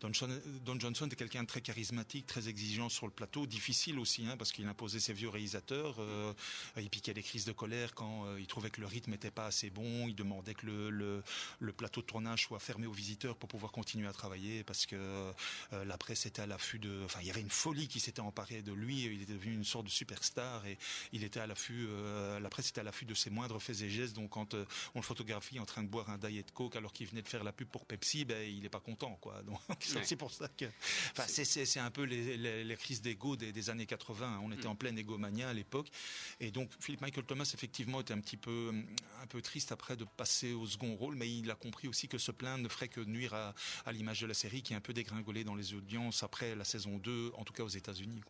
[0.01, 4.35] Don, Johnson est quelqu'un de très charismatique, très exigeant sur le plateau, difficile aussi hein,
[4.37, 6.33] parce qu'il imposait ses vieux réalisateurs, euh,
[6.77, 9.45] il piquait des crises de colère quand euh, il trouvait que le rythme n'était pas
[9.45, 11.23] assez bon, il demandait que le,
[11.77, 15.85] plateau de tournage soit fermé aux visiteurs pour pouvoir continuer à travailler parce que euh,
[15.85, 18.61] la presse était à l'affût de, enfin il y avait une folie qui s'était emparée
[18.61, 20.77] de lui, il était devenu une sorte de superstar et
[21.13, 23.89] il était à l'affût, euh, la presse était à l'affût de ses moindres faits et
[23.89, 27.07] gestes, donc quand on le photographie en train de boire un diet coke alors qu'il
[27.07, 29.17] venait de faire la pub pour Pepsi, ben, il n'est pas content.
[29.21, 29.43] Quoi.
[29.45, 30.65] Donc, c'est pour ça que.
[31.11, 34.41] Enfin, c'est un peu les, les, les crises d'ego des, des, années 80.
[34.43, 34.71] On était mm.
[34.71, 35.91] en pleine égomania à l'époque.
[36.39, 38.73] Et donc, Philip Michael Thomas, effectivement, était un petit peu,
[39.21, 42.17] un peu triste après de passer au second rôle, mais il a compris aussi que
[42.17, 43.53] se plaindre ne ferait que nuire à,
[43.85, 46.63] à l'image de la série qui est un peu dégringolée dans les audiences après la
[46.63, 48.21] saison 2, en tout cas aux États-Unis.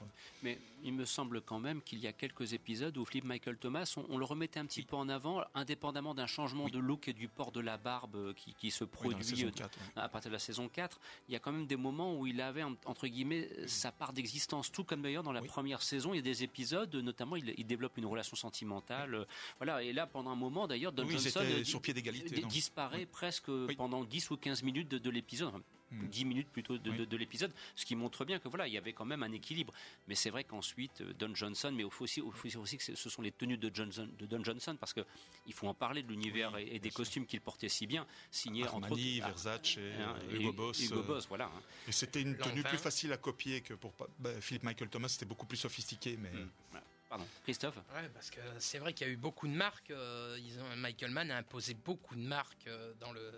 [0.41, 3.93] Mais il me semble quand même qu'il y a quelques épisodes où Philip Michael Thomas,
[3.95, 4.88] on, on le remettait un petit oui.
[4.89, 6.71] peu en avant, indépendamment d'un changement oui.
[6.71, 9.42] de look et du port de la barbe qui, qui se produit.
[9.45, 12.17] Oui, 4, à partir de la saison 4, il y a quand même des moments
[12.17, 14.71] où il avait, entre guillemets, sa part d'existence.
[14.71, 15.47] Tout comme d'ailleurs dans la oui.
[15.47, 19.15] première saison, il y a des épisodes, notamment, il, il développe une relation sentimentale.
[19.15, 19.25] Oui.
[19.58, 24.03] Voilà, et là, pendant un moment, d'ailleurs, Don Johnson sur pied d'égalité, disparaît presque pendant
[24.03, 25.53] 10 ou 15 minutes de, de l'épisode.
[25.93, 26.97] 10 minutes plutôt de, oui.
[26.97, 29.32] de, de l'épisode, ce qui montre bien que voilà, il y avait quand même un
[29.32, 29.73] équilibre.
[30.08, 33.10] Mais c'est vrai qu'ensuite, Don Johnson, mais il faut aussi, il faut aussi que ce
[33.10, 36.51] sont les tenues de, Johnson, de Don Johnson, parce qu'il faut en parler de l'univers
[36.53, 40.15] oui, et, et, des costumes qu'il portait si bien, signé Armani, entre autres, Versace, hein,
[40.32, 40.79] et, Hugo Boss.
[40.82, 41.45] Hugo Boss voilà.
[41.45, 41.62] Hein.
[41.88, 45.25] Et c'était une tenue plus facile à copier que pour bah, Philip Michael Thomas, c'était
[45.25, 46.29] beaucoup plus sophistiqué, mais.
[46.29, 46.49] Mmh.
[46.71, 46.86] Voilà.
[47.10, 47.27] Pardon.
[47.43, 47.75] Christophe?
[47.75, 49.91] Ouais, parce que c'est vrai qu'il y a eu beaucoup de marques.
[49.91, 53.32] Euh, ils ont, Michael Mann a imposé beaucoup de marques euh, dans le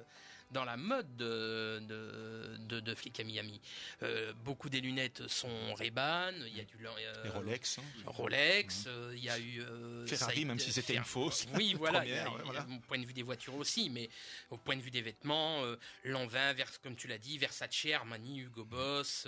[0.52, 3.60] dans la mode de, de, de, de Flic à Miami.
[4.04, 7.84] Euh, beaucoup des lunettes sont Ray-Ban, il y a du euh, Rolex, hein.
[8.06, 8.90] Rolex, mmh.
[9.14, 9.64] il y a eu
[10.08, 11.48] Ferrari, a, même si c'était une fausse.
[11.54, 12.68] Oui, voilà, première, il y a, ouais, voilà.
[12.70, 14.10] au point de vue des voitures aussi, mais
[14.50, 15.64] au point de vue des vêtements,
[16.04, 19.28] l'an 20, vers, comme tu l'as dit, Versace, Armani, Hugo Boss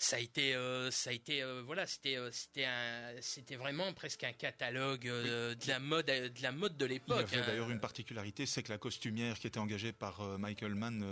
[0.00, 3.92] ça a été, euh, ça a été, euh, voilà, c'était, euh, c'était un, c'était vraiment
[3.92, 7.26] presque un catalogue de la mode, de la mode de l'époque.
[7.30, 7.46] Il y avait hein.
[7.48, 11.04] d'ailleurs une particularité, c'est que la costumière qui était engagée par Michael Mann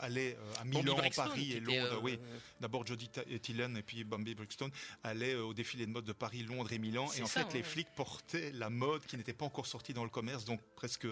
[0.00, 2.00] allait à Milan, Paris et Londres.
[2.04, 2.20] oui,
[2.60, 3.10] d'abord Jodie
[3.42, 4.70] Tillen et puis Bambi Brixton
[5.02, 7.10] allaient au défilé de mode de Paris, Londres et Milan.
[7.18, 7.54] Et en ça, fait, ouais.
[7.54, 11.08] les flics portaient la mode qui n'était pas encore sortie dans le commerce, donc presque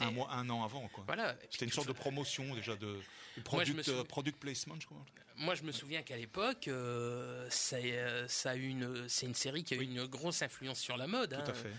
[0.00, 0.88] un mois, un an avant.
[0.88, 1.04] Quoi.
[1.06, 1.36] Voilà.
[1.48, 2.98] C'était une sorte de promotion déjà de,
[3.36, 5.04] de product, Moi, product placement, je crois
[5.36, 7.76] moi, je me souviens qu'à l'époque, euh, ça,
[8.28, 11.30] ça, a une, c'est une série qui a eu une grosse influence sur la mode.
[11.30, 11.44] Tout hein.
[11.46, 11.72] à fait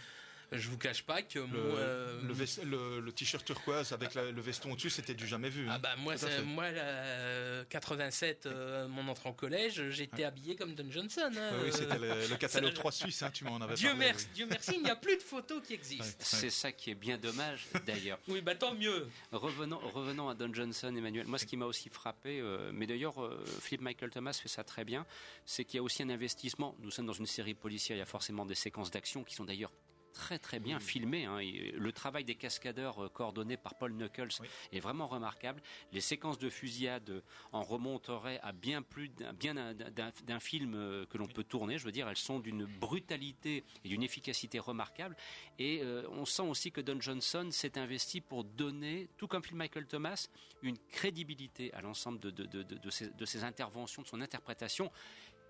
[0.53, 2.21] je vous cache pas que le, moi, euh...
[2.21, 5.67] le, le, le t-shirt turquoise avec la, le veston au-dessus, c'était du jamais vu.
[5.67, 5.73] Hein.
[5.75, 10.23] Ah bah moi, moi, la, 87, euh, mon entrée en collège, j'étais ouais.
[10.25, 11.31] habillé comme Don Johnson.
[11.35, 11.51] Hein.
[11.63, 14.05] oui, c'était le, catalogue 3 suisse, hein, tu m'en avais Dieu parlé.
[14.05, 16.03] Merci, Dieu merci, il n'y a plus de photos qui existent.
[16.05, 18.19] Ouais, C'est ça qui est bien dommage, d'ailleurs.
[18.27, 19.07] oui, bah tant mieux.
[19.31, 21.27] Revenons, revenons à Don Johnson, Emmanuel.
[21.27, 24.63] Moi, ce qui m'a aussi frappé, euh, mais d'ailleurs, euh, Philip Michael Thomas fait ça
[24.63, 25.05] très bien,
[25.45, 26.75] c'est qu'il y a aussi un investissement.
[26.79, 29.45] Nous sommes dans une série policière, il y a forcément des séquences d'action qui sont
[29.45, 29.71] d'ailleurs
[30.13, 31.25] très très bien filmé.
[31.25, 31.39] Hein.
[31.75, 34.47] Le travail des cascadeurs euh, coordonné par Paul Knuckles oui.
[34.71, 35.61] est vraiment remarquable.
[35.91, 41.25] Les séquences de fusillade en remonteraient à bien plus bien d'un film euh, que l'on
[41.25, 41.33] oui.
[41.33, 41.77] peut tourner.
[41.77, 45.17] Je veux dire, elles sont d'une brutalité et d'une efficacité remarquable.
[45.59, 49.55] Et euh, on sent aussi que Don Johnson s'est investi pour donner, tout comme Phil
[49.55, 50.27] Michael Thomas,
[50.61, 54.91] une crédibilité à l'ensemble de, de, de, de, ses, de ses interventions, de son interprétation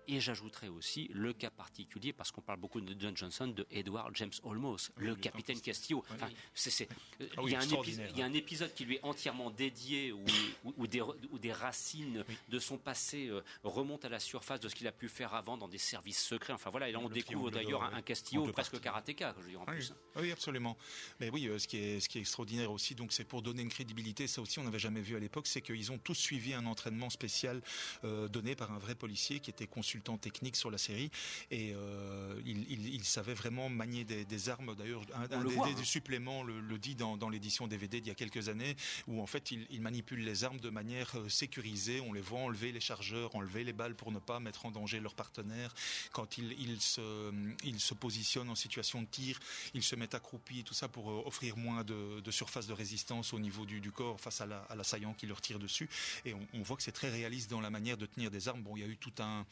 [0.06, 4.14] Et j'ajouterais aussi le cas particulier, parce qu'on parle beaucoup de John Johnson, de Edward
[4.16, 6.04] James Olmos, le capitaine Castillo.
[6.10, 6.88] Enfin, c'est, c'est,
[7.20, 8.10] Ah il, oui, y a un épi- extraordinaire.
[8.12, 10.24] il y a un épisode qui lui est entièrement dédié, où,
[10.64, 12.36] où- où des, où des racines Oui.
[12.50, 15.56] de son passé euh, remontent à la surface de ce qu'il a pu faire avant
[15.56, 16.52] dans des services secrets.
[16.52, 19.50] Enfin voilà, et là on Le découvre d'ailleurs un, un Castillo presque karatéka, je veux
[19.50, 19.92] dire en Oui, plus.
[20.16, 20.76] oui, absolument.
[21.20, 23.62] Mais oui, euh, ce qui est ce qui est extraordinaire aussi, donc c'est pour donner
[23.62, 24.26] une crédibilité.
[24.26, 27.08] Ça aussi, on n'avait jamais vu à l'époque, c'est qu'ils ont tous suivi un entraînement
[27.10, 27.62] spécial
[28.04, 31.08] euh, donné par un vrai policier qui était consultant technique sur la série
[31.52, 34.74] et euh, il, il- il savait vraiment manier des, des armes.
[34.74, 35.84] D'ailleurs, un, un le des, voit, des hein.
[35.84, 38.74] suppléments le, le dit dans, dans l'édition DVD d'il y a quelques années,
[39.06, 42.00] où en fait il, il manipule les armes de manière euh, sécurisée.
[42.00, 44.98] On les voit enlever les chargeurs, enlever les balles pour ne pas mettre en danger
[44.98, 45.72] leur partenaire.
[46.12, 49.38] Quand il, il se il se positionne en situation de tir,
[49.74, 53.32] il se met accroupi, tout ça pour euh, offrir moins de, de surface de résistance
[53.32, 55.88] au niveau du, du corps face à la- à l'assaillant qui leur tire dessus.
[56.24, 58.62] Et on, on voit que c'est très réaliste dans la manière de tenir des armes.
[58.62, 59.46] Bon, il y a eu tout un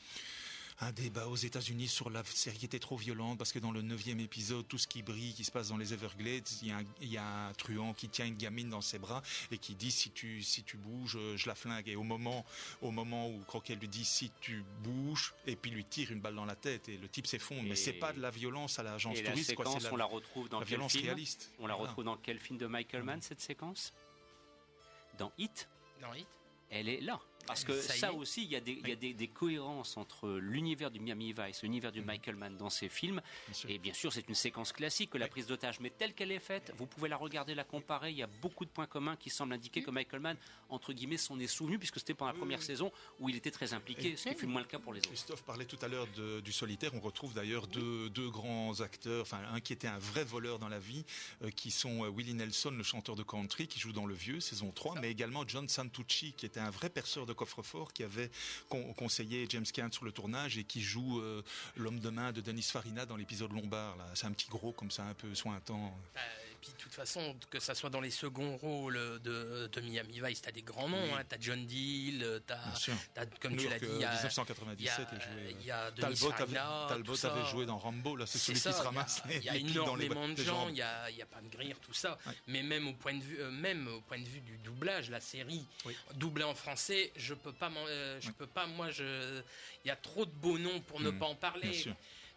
[0.82, 4.18] un débat aux États-Unis sur la série était trop violente parce que dans le neuvième
[4.18, 6.84] épisode, tout ce qui brille, qui se passe dans les Everglades, il y, a un,
[7.00, 9.92] il y a un truand qui tient une gamine dans ses bras et qui dit
[9.92, 11.88] si tu si tu bouges, je la flingue.
[11.88, 12.44] Et au moment
[12.80, 16.34] au moment où Croquet lui dit si tu bouges et puis lui tire une balle
[16.34, 17.62] dans la tête et le type s'effondre.
[17.62, 19.64] Mais c'est pas de la violence à l'agence Et la touriste, quoi.
[19.64, 21.52] séquence, C'est on la, la retrouve dans la quel violence film réaliste.
[21.60, 23.92] On la retrouve dans quel film de Michael Mann cette séquence?
[25.16, 25.68] Dans Hit.
[26.00, 26.26] Dans Hit.
[26.70, 27.20] Elle est là.
[27.46, 29.96] Parce que Ça ça, aussi, il y a, des, il y a des, des cohérences
[29.96, 33.20] entre l'univers du Miami Vice, l'univers du Michael Mann dans ses films.
[33.48, 33.70] Bien.
[33.70, 35.80] Et bien sûr, c'est une séquence classique que la prise d'otage.
[35.80, 38.10] Mais telle qu'elle est faite, vous pouvez la regarder, la comparer.
[38.10, 40.36] Il y a beaucoup de points communs qui semblent indiquer que Michael Mann,
[40.68, 42.64] entre guillemets, s'en est souvenu, puisque c'était pendant la Oui, première oui.
[42.64, 45.08] saison où il était très impliqué, ce qui fut moins le cas pour les autres.
[45.08, 46.06] Christophe parlait tout à l'heure
[46.42, 46.92] du solitaire.
[46.94, 50.68] On retrouve d'ailleurs deux, deux grands acteurs, enfin un qui était un vrai voleur dans
[50.68, 51.04] la vie,
[51.42, 54.40] euh, qui sont euh, Willie Nelson, le chanteur de country, qui joue dans Le Vieux,
[54.40, 58.30] saison 3, mais également John Santucci, qui était un vrai perceur de coffre-fort, qui avait
[58.68, 61.42] con- conseillé James Caan sur le tournage et qui joue euh,
[61.76, 63.96] l'homme de main de Denis Farina dans l'épisode Lombard.
[64.14, 65.96] C'est un petit gros comme ça, un peu sointant.
[66.16, 70.20] Et puis de toute façon, que ça soit dans les seconds rôles de, de Miami
[70.24, 71.02] Vice, t'as des grands noms.
[71.02, 71.10] Oui.
[71.18, 72.94] Hein, t'as John Deal, t'as, sûr.
[73.12, 75.20] t'as- comme New tu l'as dit, euh, il y a, 1997, il y a, et
[75.20, 78.70] joué, il y a Denis Talbot, avait, Talbot joué dans Rambo, là c'est celui ça,
[78.70, 80.76] qui se il y a- ramasse les, Il y a les, énormément de gens, il
[80.76, 82.16] y a, y a pas de grire, tout ça.
[82.26, 82.32] Ouais.
[82.46, 85.20] Mais même au point de vue, euh, même au point de vue du doublage, la
[85.20, 85.96] série Oui.
[86.14, 88.34] doublée en français, je peux pas, euh, je Ouais.
[88.38, 88.66] peux pas.
[88.68, 89.42] Moi, je,
[89.84, 91.18] il y a trop de beaux noms pour ne Mhm.
[91.18, 91.70] pas en parler.
[91.70, 91.94] Bien sûr.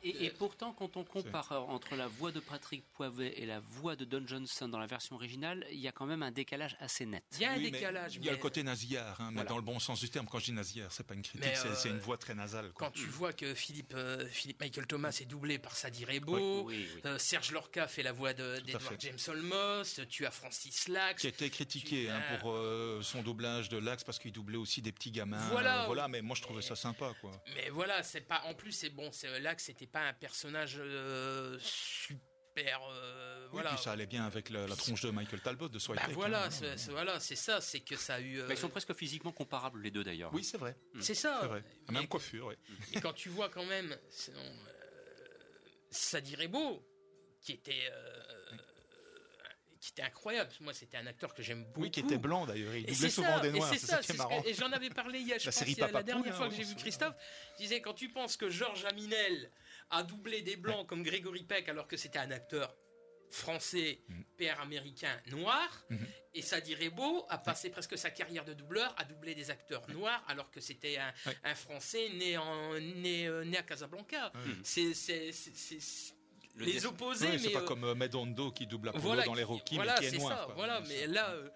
[0.08, 3.60] Et, et pourtant, quand on compare euh, entre la voix de Patrick Poivet et la
[3.60, 6.76] voix de Don Johnson dans la version originale, il y a quand même un décalage
[6.80, 7.24] assez net.
[7.34, 8.16] Il y a un Oui, mais décalage.
[8.18, 10.28] Il y a le côté nasillard, hein, mais dans le bon sens du terme.
[10.30, 12.72] Quand je dis nasillard, c'est pas une critique, c'est- euh, c'est une voix très nasale.
[12.72, 12.86] quoi.
[12.88, 16.88] Quand tu vois que Philippe, euh, Philippe Michael Thomas est doublé par Sadi Rebo, Oui,
[16.96, 17.02] oui.
[17.06, 19.02] euh, Serge Lorca fait la voix de- d'Edward fait.
[19.02, 21.20] James Olmos, tu as Francis Lax.
[21.22, 24.58] qui a été critiqué hein, euh, pour euh, son doublage de Lax parce qu'il doublait
[24.58, 25.48] aussi des petits gamins.
[25.50, 25.84] Voilà.
[25.84, 27.32] Euh, voilà, mais moi je trouvais ça sympa, quoi.
[27.56, 28.44] Mais voilà, c'est pas.
[28.46, 29.10] En plus, c'est bon.
[29.10, 32.82] Que c'était pas un personnage euh, super.
[32.92, 33.70] euh, Oui, voilà.
[33.76, 36.48] puis ça allait bien avec la, la tronche de Michael Talbot de Swipe Bah voilà,
[36.48, 36.76] hein.
[36.90, 37.62] voilà, c'est ça.
[37.62, 38.42] C'est que ça a eu.
[38.42, 40.34] euh, Bah, ils sont presque physiquement comparables les deux d'ailleurs.
[40.34, 40.76] Oui, c'est vrai.
[41.00, 41.40] c'est ça.
[41.42, 41.64] C'est vrai.
[41.88, 42.56] Mais- Même coiffure, oui.
[42.94, 46.86] Et quand tu vois quand même, sinon, euh, Sadi Rebo,
[47.42, 48.22] qui était, euh,
[49.96, 50.52] était incroyable.
[50.60, 51.82] Moi, c'était un acteur que j'aime beaucoup.
[51.82, 52.76] Oui, qui était blanc d'ailleurs.
[52.76, 53.70] Il doublait souvent ça, des noirs.
[53.74, 54.44] c'est ça, c'est que- marrant.
[54.46, 56.56] et j'en avais parlé hier, je La pense, série la dernière Poule, fois hein, que
[56.56, 57.16] j'ai vu Christophe,
[57.58, 59.52] je disais quand tu penses que Georges Aminel
[59.90, 62.76] a doublé des blancs comme Grégory Peck alors que c'était un acteur
[63.32, 64.24] français, Mhm.
[64.38, 66.06] père américain noir, Mhm.
[66.34, 70.24] et Sadi Rebo a passé presque sa carrière de doubleur à doubler des acteurs noirs
[70.28, 74.32] alors que c'était un, français né, en, né, euh, né à Casablanca.
[74.64, 74.94] C'est-
[76.58, 76.86] Le les
[77.26, 79.44] Ouais, mais c'est pas euh, comme euh, Medondo qui double Apollo voilà, dans les
[79.76, 80.38] voilà, mais qui est c'est noir.
[80.40, 80.54] ça, quoi.
[80.56, 81.50] voilà, mais là, euh,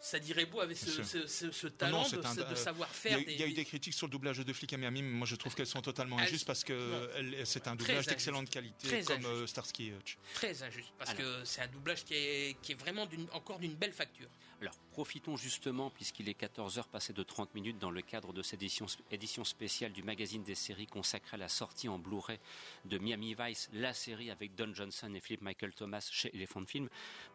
[0.00, 3.00] Sadi Rebo avait ce, ce, ce- talent non, c'est de, un- de savoir Il y,
[3.10, 4.76] faire a, des, il y a eu des- critiques sur le doublage de Flic à
[4.76, 7.08] Miami, mais moi je trouve qu'elles sont totalement Ah, injustes parce que
[7.44, 9.46] c'est un doublage d'excellente qualité, Très comme euh, injuste.
[9.50, 10.18] Starsky et Hutch.
[10.34, 13.92] très injuste parce que c'est un doublage qui est, qui est vraiment encore d'une belle
[13.92, 14.28] facture.
[14.62, 18.62] Alors profitons justement, puisqu'il est 14h passé de 30 minutes, dans le cadre de cette
[18.62, 22.38] édition, spéciale du magazine des séries consacrée à la sortie en Blu-ray
[22.84, 26.88] de Miami Vice, la série avec Don Johnson et Philip Michael Thomas chez Elephant Film.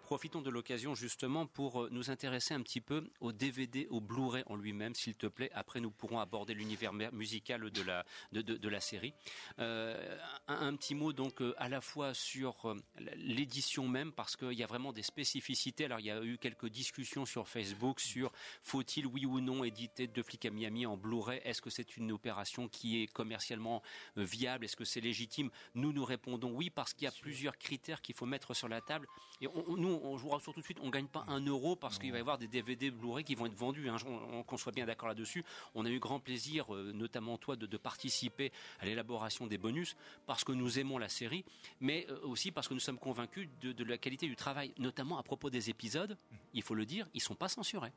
[0.03, 4.43] Profitons de l'occasion justement pour euh, nous intéresser un petit peu au DVD, au Blu-ray
[4.45, 5.51] en lui-même, s'il te plaît.
[5.53, 9.13] Après, nous pourrons aborder l'univers musical de la, de, de- la série.
[9.59, 12.73] Euh, un, un petit mot donc euh, à la fois sur
[13.17, 15.83] l'édition même, parce qu'il y a vraiment des spécificités.
[15.83, 19.63] Alors, il y a eu quelques discussions discussion sur Facebook sur faut-il oui ou non
[19.63, 21.41] éditer Deux flics à Miami en Blu-ray?
[21.43, 23.81] Est-ce que c'est une opération qui est commercialement
[24.17, 24.65] euh, viable?
[24.65, 25.49] Est-ce que c'est légitime?
[25.75, 28.81] Nous nous répondons oui parce qu'il y a plusieurs critères qu'il faut mettre sur la
[28.81, 29.07] table.
[29.41, 32.11] Et nous, on jouera surtout tout de suite, on gagne pas un euro parce qu'il
[32.11, 33.89] va y avoir des DVD Blu-ray qui vont être vendus.
[33.89, 33.97] Hein.
[34.45, 35.43] qu'on soit bien d'accord là-dessus.
[35.75, 40.43] On a eu grand plaisir, euh, notamment toi, de, participer à l'élaboration des bonus parce
[40.43, 41.45] que nous aimons la série,
[41.79, 45.23] mais euh, aussi parce que nous sommes convaincus de, la qualité du travail, notamment à
[45.23, 46.17] propos des épisodes.
[46.53, 47.91] Il faut le dire, ils sont pas censurés.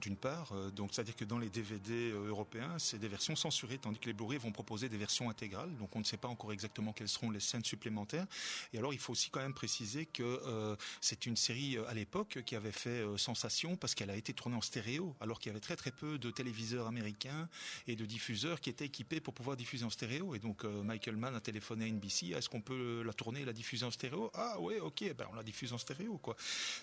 [0.00, 3.98] d'une part, euh, donc c'est-à-dire que dans les DVD européens, c'est des versions censurées, tandis
[3.98, 5.74] que les Blu-ray vont proposer des versions intégrales.
[5.78, 8.26] Donc on ne sait pas encore exactement quelles seront les scènes supplémentaires.
[8.72, 12.56] Et alors il faut aussi quand même préciser que c'est une série à l'époque qui
[12.56, 15.76] avait fait sensation parce qu'elle a été tournée en stéréo, alors qu'il y avait très
[15.76, 17.48] très peu de téléviseurs américains
[17.86, 20.34] et de diffuseurs qui étaient équipés pour pouvoir diffuser en stéréo.
[20.34, 23.52] Et donc euh, Michael Mann a téléphoné à NBC, est-ce qu'on peut la tourner la
[23.52, 24.30] diffuser en stéréo?
[24.34, 26.36] Ah ouais, ok, ben on la diffuse en stéréo quoi.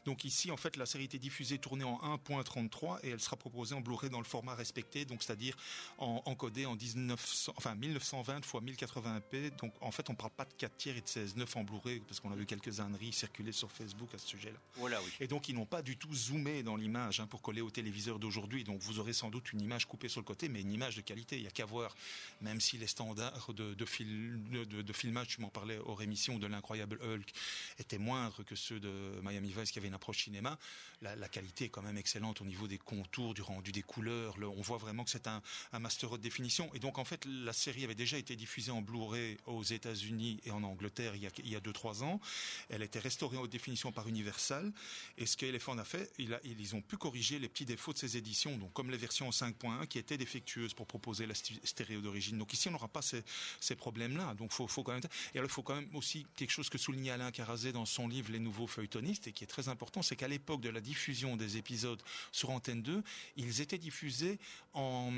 [0.05, 1.97] Donc ici en fait la série était diffusée, tournée en
[2.27, 5.55] 1.33 et elle sera proposée en Blu-ray dans le format respecté, donc c'est-à-dire
[5.97, 9.55] en encodé en 1900, enfin 1920 x 1080p.
[9.57, 12.19] Donc en fait on parle pas de 4 tiers et de 16.9 en Blu-ray parce
[12.19, 14.59] qu'on a vu quelques âneries circuler sur Facebook à ce sujet-là.
[14.75, 15.11] Voilà, oui.
[15.19, 18.19] Et donc ils n'ont pas du tout zoomé dans l'image hein, pour coller au téléviseur
[18.19, 18.63] d'aujourd'hui.
[18.63, 21.01] Donc vous aurez sans doute une image coupée sur le côté, mais une image de
[21.01, 21.37] qualité.
[21.37, 21.95] Il n'y a qu'à voir,
[22.41, 26.99] même si les standards de, de, de, filmage, tu m'en parlais hors émission, de l'incroyable
[27.01, 27.31] Hulk,
[27.79, 30.57] étaient moindres que ceux de Miami Vice qui avait une approche cinéma,
[31.01, 34.35] la, qualité est quand même excellente au niveau des contours, du rendu des couleurs.
[34.41, 36.69] on voit vraiment que c'est un, un master haute définition.
[36.73, 40.51] Et donc en fait, la série avait déjà été diffusée en Blu-ray aux États-Unis et
[40.51, 42.19] en Angleterre il y a, il y a 2-3 ans.
[42.67, 44.73] Elle a été restaurée en haute définition par Universal.
[45.17, 47.99] Et ce qu'Elephant a fait, il a, ils ont pu corriger les petits défauts de
[47.99, 52.37] ces éditions, donc comme les versions 5.1 qui étaient défectueuses pour proposer la stéréo d'origine.
[52.37, 53.23] Donc ici, on n'aura pas ces,
[53.61, 54.33] ces problèmes-là.
[54.33, 55.03] Donc faut, faut quand même.
[55.33, 58.09] Et alors, il faut quand même aussi quelque chose que soulignait Alain Carazé dans son
[58.09, 61.28] livre Les Nouveaux Feuilletonistes et qui est très important, c'est qu'à l'époque de la diffusion
[61.35, 62.01] des épisodes
[62.31, 63.03] sur Antenne 2,
[63.35, 64.39] ils étaient diffusés
[64.73, 65.11] en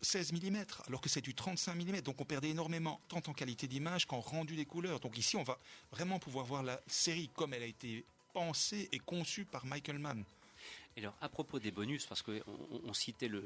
[0.00, 2.00] 16 mm, alors que c'est du 35 mm.
[2.02, 5.00] Donc on perdait énormément, tant en qualité d'image qu'en rendu des couleurs.
[5.00, 5.58] Donc ici, on va
[5.90, 10.24] vraiment pouvoir voir la série comme elle a été pensée et conçue par Michael Mann
[10.98, 12.40] alors, à propos des bonus, parce qu'on
[12.84, 13.42] on citait le,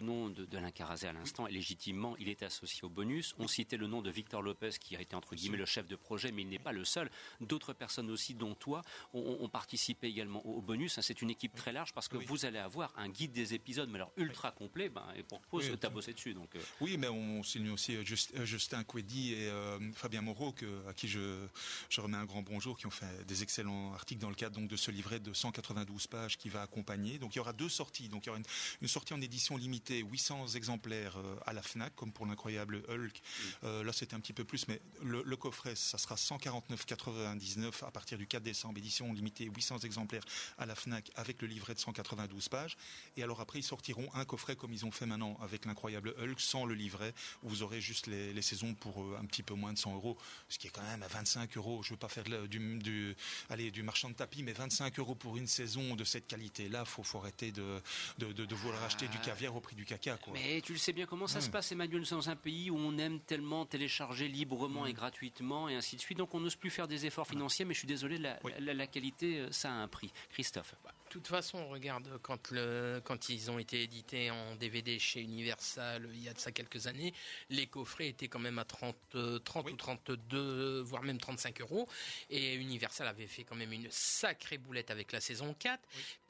[0.00, 3.34] nom de, de Carazé à l'instant, et légitimement, il est associé au bonus.
[3.38, 5.96] On citait le nom de Victor Lopez, qui a été entre guillemets le chef de
[5.96, 7.10] projet, mais il n'est pas le seul.
[7.40, 8.82] D'autres personnes aussi, dont toi,
[9.12, 10.98] ont, participé également au, bonus.
[11.00, 13.96] C'est une équipe très large, parce que vous allez avoir un guide des épisodes, mais
[13.96, 16.34] alors ultra complet, ben, et pour cause, tu as bossé dessus.
[16.34, 16.60] Donc, euh.
[16.80, 18.04] Oui, mais on signe aussi euh,
[18.36, 19.50] euh, Justin Quedi et
[19.94, 20.54] Fabien Moreau,
[20.88, 21.46] à qui je,
[21.90, 24.68] je remets un grand bonjour, qui ont fait des excellents articles dans le cadre donc,
[24.68, 28.08] de ce livret de 192 pages qui va accompagner donc il y aura deux sorties.
[28.08, 28.40] Donc il y aura
[28.80, 33.22] une, sortie en édition limitée, 800 exemplaires euh, à la Fnac, comme pour l'incroyable Hulk.
[33.64, 38.18] Euh, là c'était un petit peu plus, mais le, coffret, ça sera 149,99 à partir
[38.18, 38.78] du 4 décembre.
[38.78, 40.24] Édition limitée, 800 exemplaires
[40.58, 42.76] à la Fnac avec le livret de 192 pages.
[43.16, 46.40] Et alors après ils sortiront un coffret comme ils ont fait maintenant avec l'incroyable Hulk,
[46.40, 49.72] sans le livret, où vous aurez juste les, saisons pour euh, un petit peu moins
[49.72, 50.18] de 100 euros,
[50.48, 51.82] ce qui est quand même à 25 euros.
[51.82, 53.16] Je veux pas faire du, du,
[53.48, 57.02] allez, du marchand de tapis, mais 25 euros pour une saison de cette qualité-là faut,
[57.02, 57.80] faut arrêter de,
[58.18, 60.18] de, vouloir acheter du caviar au prix du caca.
[60.32, 62.00] Mais tu le sais bien comment ça se passe, Emmanuel.
[62.00, 65.96] Nous sommes dans un pays où on aime tellement télécharger librement et gratuitement et ainsi
[65.96, 66.18] de suite.
[66.18, 69.40] Donc on n'ose plus faire des efforts financiers, mais je suis désolé, la, la, qualité,
[69.40, 70.12] euh, ça a un prix.
[70.30, 70.74] Christophe.
[70.84, 75.20] Bah, de toute façon, regarde, quand, le, quand ils ont été édités en DVD chez
[75.20, 77.14] Universal il y a de ça quelques années,
[77.50, 78.96] les coffrets étaient quand même à 30,
[79.44, 81.88] 30 euh, ou 32, voire même 35 euros.
[82.30, 85.80] Et Universal avait fait quand même une sacrée boulette avec la saison 4,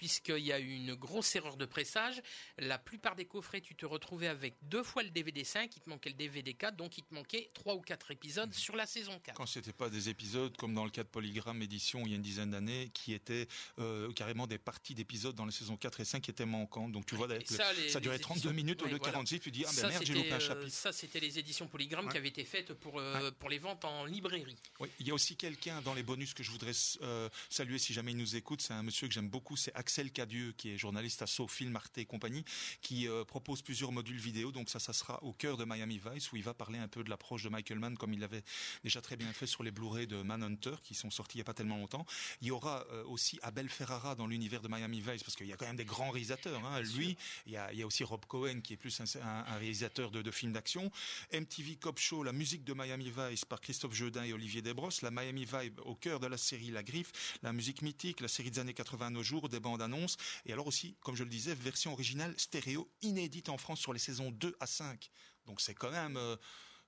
[0.04, 2.20] puisqu'il y a eu une grosse erreur de pressage.
[2.58, 5.88] La plupart des coffrets, tu te retrouvais avec deux fois le DVD 5, il te
[5.88, 8.54] manquait le DVD 4, donc il te manquait trois ou quatre épisodes mhm.
[8.54, 9.34] sur la saison 4.
[9.34, 12.16] Quand c'était pas des épisodes comme dans le cas de Polygram édition il y a
[12.16, 13.48] une dizaine d'années, qui étaient
[13.78, 16.90] euh, carrément des partie d'épisodes dans les saisons 4 et 5 qui étaient manquants.
[16.90, 19.40] Donc tu vois, ça, ça durait 32 minutes au lieu de 46.
[19.40, 20.70] Tu dis, ah ben merde, j'ai loupé un euh, chapitre.
[20.70, 24.04] ça, c'était les éditions Polygram qui avaient été faites pour, euh, pour les ventes en
[24.04, 24.58] librairie.
[24.80, 27.94] Oui, il y a aussi quelqu'un dans les bonus que je voudrais euh, saluer si
[27.94, 28.60] jamais il nous écoute.
[28.60, 31.98] C'est un monsieur que j'aime beaucoup, c'est Axel Cadieux, qui est journaliste à Sofilm, Arte
[31.98, 32.44] et compagnie,
[32.80, 34.52] qui propose plusieurs modules vidéo.
[34.52, 37.04] Donc ça, ça sera au cœur de Miami Vice, où il va parler un peu
[37.04, 38.42] de l'approche de Michael Mann, comme il l'avait
[38.82, 41.44] déjà très bien fait sur les Blu-ray de Manhunter, qui sont sortis il n'y a
[41.44, 42.06] pas tellement longtemps.
[42.40, 45.56] Il y aura aussi Abel Ferrara dans l'univers de Miami Vice, parce qu'il y a
[45.56, 46.64] quand même des grands réalisateurs.
[46.64, 46.80] Hein.
[46.80, 47.16] Lui,
[47.46, 50.10] il y, a, il y, a, aussi Rob Cohen, qui est plus un, un, réalisateur
[50.10, 50.90] de, de films d'action.
[51.32, 55.02] MTV Cop Show, la musique de Miami Vice par Christophe Jeudin et Olivier Desbrosses.
[55.02, 57.12] La Miami Vibe au cœur de la série La Griffe.
[57.42, 60.16] La musique mythique, la série des années 80 nos jours, des bandes annonces.
[60.46, 63.98] Et alors aussi, comme je le disais, version originale stéréo inédite en France sur les
[63.98, 65.10] saisons 2 à 5.
[65.46, 66.16] Donc c'est quand même...
[66.16, 66.36] Euh,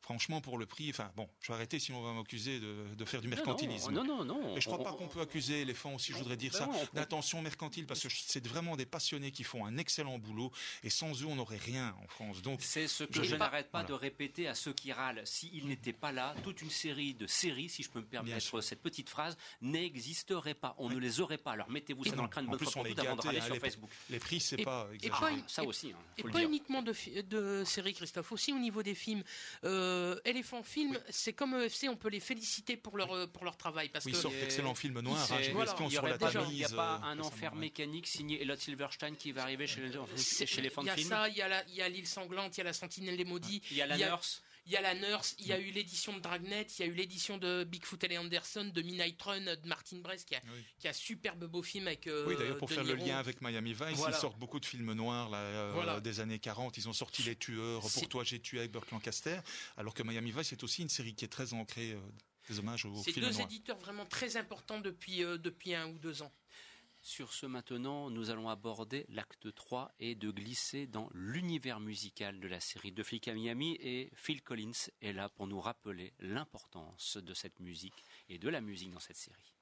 [0.06, 3.04] franchement, pour le prix, enfin bon, je vais arrêter sinon on va m'accuser de, de,
[3.04, 3.92] faire du mercantilisme.
[3.92, 4.56] Non, non, non.
[4.56, 7.86] Et je crois pas qu'on peut accuser Éléphant aussi, je voudrais dire ça, d'intention mercantile,
[7.86, 10.52] parce que c'est vraiment des passionnés qui font un excellent boulot,
[10.84, 12.40] et sans eux, on n'aurait rien en France.
[12.40, 15.22] Donc c'est ce que je, n'arrête pas de répéter à ceux qui râlent.
[15.24, 18.82] S'ils n'étaient pas là, toute une série de séries, si je peux me permettre cette
[18.82, 20.76] petite phrase, n'existerait pas.
[20.78, 21.52] On ne les aurait pas.
[21.52, 23.90] Alors mettez-vous ça dans le crâne de votre tout avant de râler sur Facebook.
[24.08, 25.42] Les prix, c'est pas exagéré.
[25.48, 25.92] ça aussi.
[25.92, 29.24] Hein, et pas uniquement de, de séries, Christophe, aussi au niveau des films.
[29.64, 33.88] Euh, Elephant Film, c'est comme EFC, on peut les féliciter pour leur, pour leur travail.
[33.88, 35.28] Parce oui, que ils sortent d'excellents films noirs.
[35.32, 39.66] Hein, il n'y a pas euh, un enfer mécanique signé Elliot Silverstein qui va arriver
[39.66, 42.58] chez les, chez les fans Il y a ça, il y a l'île sanglante, il
[42.58, 43.62] y a la sentinelle des maudits.
[43.70, 44.42] Il y a la nurse.
[44.66, 46.86] Il y a la Nurse, il y a eu l'édition de Dragnet, il y a
[46.90, 50.40] eu l'édition de Bigfoot et Anderson, de Midnight Run, de Martin Brest, qui a,
[50.80, 52.08] qui a superbe beau film avec.
[52.08, 54.92] Euh, oui, d'ailleurs, pour faire le lien avec Miami Vice, ils sortent beaucoup de films
[54.92, 56.76] noirs là, euh, des années 40.
[56.78, 59.38] Ils ont sorti Les Tueurs, Pour toi, j'ai tué avec Burke Lancaster,
[59.76, 61.92] alors que Miami Vice est aussi une série qui est très ancrée.
[61.92, 62.00] Euh,
[62.48, 66.30] des hommages aux C'est deux éditeurs vraiment très importants depuis, depuis un ou deux ans.
[67.06, 72.48] Sur ce maintenant, nous allons aborder l'acte 3 et de glisser dans l'univers musical de
[72.48, 77.16] la série de Flick à Miami et Phil Collins est là pour nous rappeler l'importance
[77.18, 79.55] de cette musique et de la musique dans cette série.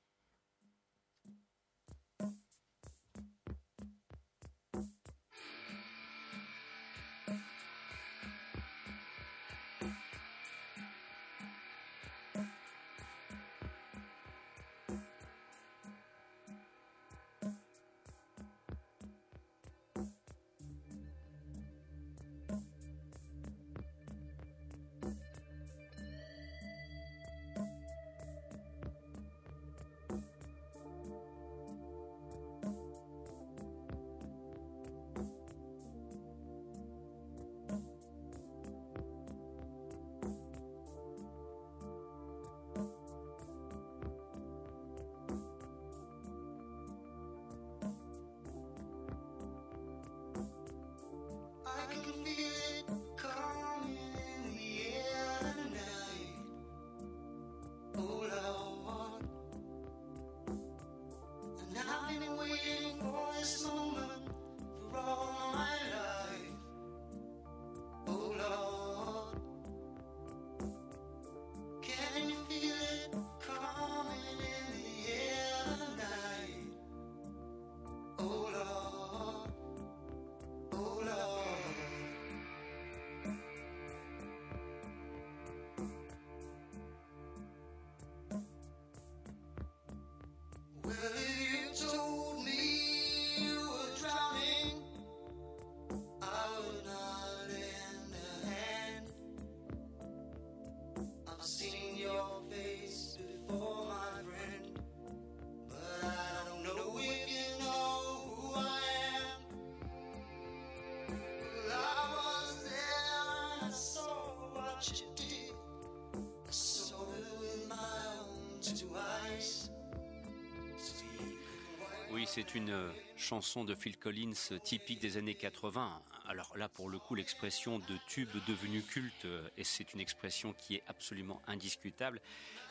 [122.35, 126.03] C'est une euh, chanson de Phil Collins euh, typique des années 80.
[126.27, 130.53] Alors là, pour le coup, l'expression de tube devenu culte, euh, et c'est une expression
[130.53, 132.21] qui est absolument indiscutable.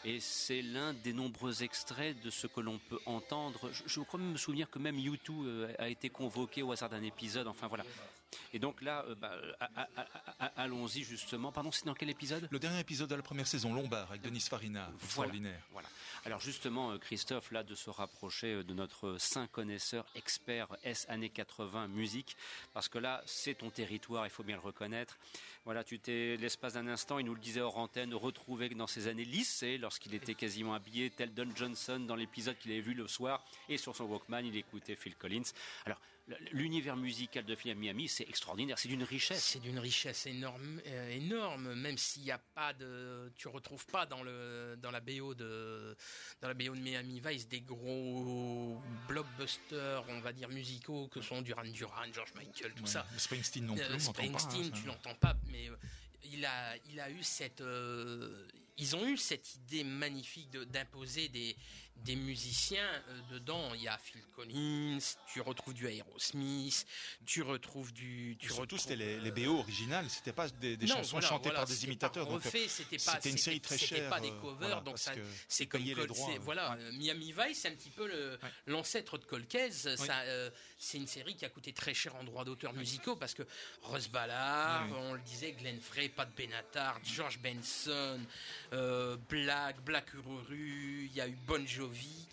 [0.04, 3.72] Et c'est l'un des nombreux extraits de ce que l'on peut entendre.
[3.86, 7.48] Je, crois même me souvenir que même U2 a été convoqué au hasard d'un épisode.
[7.48, 7.86] Enfin voilà.
[8.54, 9.34] Et donc là, bah,
[10.58, 11.52] allons-y justement.
[11.52, 12.48] Pardon, c'est dans quel épisode?
[12.50, 14.90] Le dernier épisode de la première saison, Lombard, avec Denis Farina.
[15.04, 15.62] Extraordinaire.
[15.72, 15.88] voilà.
[16.26, 21.06] Alors justement, euh, Christophe, là, de se rapprocher euh, de notre saint connaisseur, expert S
[21.10, 22.38] années 80 musique,
[22.74, 25.18] parce que là, c'est ton territoire, il faut bien le reconnaître.
[25.66, 29.08] Voilà, tu t'es, l'espace d'un instant, il nous le disait hors antenne, retrouvé dans ses
[29.08, 33.08] années lycée, lorsqu'il était quasiment habillé tel Don Johnson dans l'épisode qu'il avait vu le
[33.08, 35.52] soir, et sur son Walkman, il écoutait Phil Collins.
[35.86, 36.00] Alors,
[36.52, 39.44] l'univers musical de Miami, c'est extraordinaire, c'est d'une richesse.
[39.44, 44.06] C'est d'une richesse énorme, euh, énorme, même s'il n'y a pas de, tu retrouves pas
[44.06, 45.96] dans le, dans la BO de,
[46.42, 51.42] dans la BO de Miami Vice des gros blockbusters, on va dire musicaux que sont
[51.42, 53.06] Duran Duran, George Michael, tout ça.
[53.18, 55.76] Springsteen non plus, euh, Springsteen, pas, hein, tu l'entends pas, mais euh,
[56.32, 57.62] il a, il a eu cette,
[58.78, 61.56] ils ont eu cette idée magnifique d'imposer des,
[61.98, 63.74] des musiciens euh, dedans.
[63.76, 66.86] Il y a Phil Collins, tu retrouves du Aerosmith,
[67.26, 68.36] tu retrouves du.
[68.40, 71.86] Tu surtout, c'était les, les, BO originales, c'était pas des, des chansons chantées par des
[71.86, 72.28] imitateurs.
[72.28, 73.14] donc c'était pas.
[73.14, 73.90] C'était une série très chère.
[73.90, 74.98] C'était pas des covers, donc
[75.48, 76.78] c'est comme les droits, voilà.
[76.94, 78.38] Miami Vice, c'est un petit peu
[78.68, 79.72] l'ancêtre de Colquez.
[79.72, 83.44] c'est une série qui a coûté très cher en droits d'auteur musicaux parce que
[83.84, 88.20] Russ Ballard, on le disait, Glenn Frey, Pat Benatar, George Benson,
[88.74, 91.83] euh, Black, Black Ururu, il y a eu Bon Jovi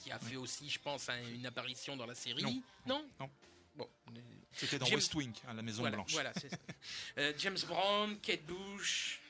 [0.02, 2.42] qui a fait aussi, je pense, une apparition dans la série.
[2.42, 3.04] Non.
[3.18, 3.30] Non.
[3.76, 3.88] Bon.
[4.52, 6.12] C'était dans West Wing, à la Maison Blanche.
[6.12, 6.56] Voilà, c'est ça.
[7.18, 9.20] Euh, James Brown, Kate Bush,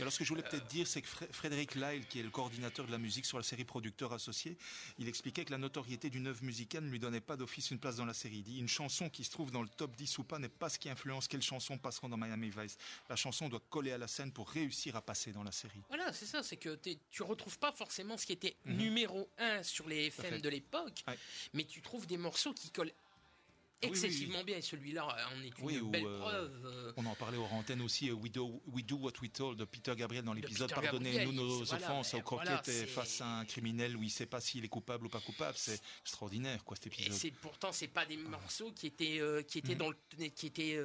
[0.00, 2.86] alors, ce que je voulais peut-être dire, c'est que Frédéric Lyle, qui est le coordinateur
[2.86, 4.56] de la musique sur la série Producteur Associé,
[4.98, 7.96] il expliquait que la notoriété d'une œuvre musicale ne lui donnait pas d'office une place
[7.96, 8.36] dans la série.
[8.36, 10.68] Il dit une chanson qui se trouve dans le top 10 ou pas n'est pas
[10.68, 12.76] ce qui influence quelles chansons passeront dans Miami Vice.
[13.08, 15.82] La chanson doit coller à la scène pour réussir à passer dans la série.
[15.88, 16.78] Voilà, c'est ça, c'est que
[17.10, 18.76] tu retrouves pas forcément ce qui était mhm.
[18.76, 21.04] numéro 1 sur les FM de l'époque,
[21.54, 22.92] mais tu trouves des morceaux qui collent
[23.82, 24.58] excessivement bien.
[24.58, 26.66] Et celui-là en est une belle euh, preuve.
[26.66, 26.92] Euh.
[26.96, 28.10] On en parlait aux antennes aussi.
[28.10, 31.62] Euh, we do, we do What We Told de Peter Gabriel dans l'épisode Pardonnez-nous nos
[31.62, 35.06] offenses au croquette face à un criminel où il ne sait pas s'il est coupable
[35.06, 35.56] ou pas coupable.
[35.56, 37.24] C'est extraordinaire, quoi, cet épisode.
[37.24, 39.78] Et pourtant, c'est pas des morceaux qui étaient, qui étaient, mhm.
[39.78, 40.80] dans le, qui étaient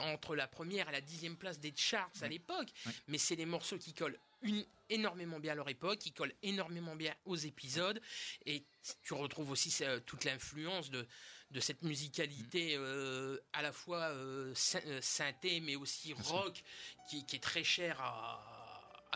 [0.00, 2.68] entre la première et la dixième place des charts à l'époque.
[3.08, 6.96] Mais c'est des morceaux qui collent une, énormément bien à leur époque, qui collent énormément
[6.96, 8.00] bien aux épisodes.
[8.46, 8.64] Et
[9.02, 11.06] tu retrouves aussi toute l'influence de
[11.52, 12.80] de cette musicalité mm.
[12.80, 14.54] euh, à la fois euh,
[14.86, 16.62] euh, synthé mais aussi rock
[17.08, 18.51] qui, est très cher à,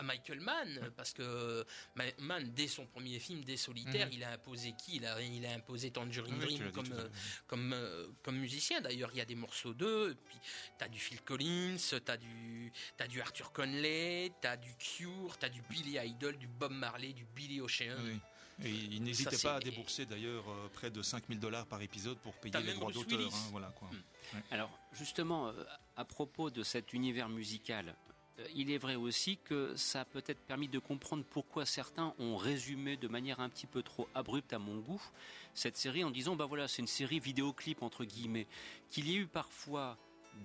[0.03, 1.65] Michael Mann parce que
[2.19, 4.13] Mann dès son premier film dès Solitaire mm.
[4.13, 4.97] il a imposé qui?
[4.97, 7.09] Il a, il a imposé Tangerine Dream comme,
[7.47, 7.75] comme,
[8.23, 10.37] comme musicien d'ailleurs il y a des morceaux d'eux puis
[10.77, 15.61] t'as du Phil Collins t'as du as du Arthur Conley t'as du Cure t'as du
[15.69, 18.19] Billy Idol du Bob Marley du Billy Ocean
[18.63, 22.33] et il n'hésitait pas à débourser d'ailleurs euh, près de 5000 dollars par épisode pour
[22.33, 23.19] payer les droits d'auteur.
[23.19, 23.89] Hein, voilà, quoi.
[23.89, 24.37] Hmm.
[24.51, 25.63] Alors justement, euh,
[25.95, 28.06] à propos de cet univers musical, euh,
[28.55, 32.97] il est vrai aussi que ça a peut-être permis de comprendre pourquoi certains ont résumé
[32.97, 35.01] de manière un petit peu trop abrupte à mon goût
[35.53, 38.47] cette série en disant bah voilà c'est une série vidéoclip entre guillemets
[38.89, 39.97] qu'il y ait eu parfois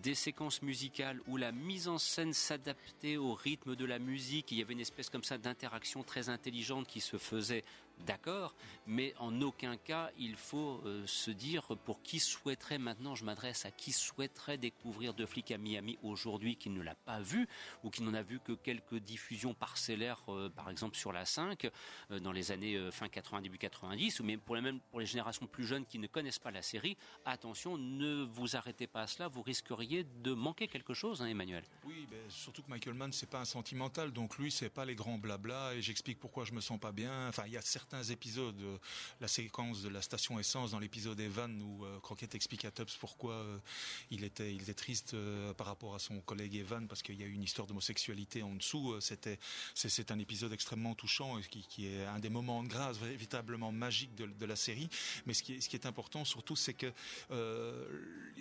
[0.02, 4.50] des séquences musicales où la mise en scène s'adaptait au rythme de la musique.
[4.50, 7.62] Il y avait une espèce comme ça d'interaction très intelligente qui se faisait
[8.00, 8.54] d'accord,
[8.86, 13.64] mais en aucun cas il faut euh, se dire pour qui souhaiterait maintenant, je m'adresse
[13.64, 17.48] à qui souhaiterait découvrir De Flic à Miami aujourd'hui qui ne l'a pas vu
[17.84, 21.70] ou qui n'en a vu que quelques diffusions parcellaires, euh, par exemple sur la 5
[22.10, 25.06] euh, dans les années fin 80 début 90, ou même pour les même pour les
[25.06, 29.06] générations plus jeunes qui ne connaissent pas la série, attention, ne vous arrêtez pas à
[29.06, 31.64] cela, vous risqueriez de manquer quelque chose, hein, Emmanuel.
[31.84, 34.94] Oui, ben, surtout que Michael Mann c'est pas un sentimental, donc lui c'est pas les
[34.94, 37.28] grands blabla et j'explique pourquoi je me sens pas bien.
[37.28, 37.62] Enfin, il y a
[38.00, 38.78] épisodes, euh,
[39.20, 42.96] la séquence de la station essence dans l'épisode Evan où euh, Crockett explique à Tubbs
[42.98, 43.58] pourquoi euh,
[44.10, 45.14] il était triste
[45.56, 48.54] par rapport à son collègue Evan parce qu'il y a eu une histoire d'homosexualité en
[48.54, 48.98] dessous.
[49.00, 49.38] C'était
[49.74, 54.14] c'est un épisode extrêmement touchant et qui, est un des moments de grâce véritablement magiques
[54.14, 54.88] de, la série.
[55.26, 56.92] Mais ce qui est, important surtout, c'est que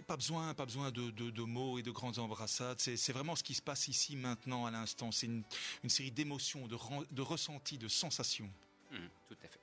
[0.07, 2.79] pas besoin pas besoin de, mots et de grandes embrassades.
[2.79, 5.11] C'est vraiment ce qui se passe ici maintenant à l'instant.
[5.11, 5.43] C'est une,
[5.89, 8.49] série d'émotions, de ressentis, de sensations.
[8.91, 9.59] Mmh, tout à fait.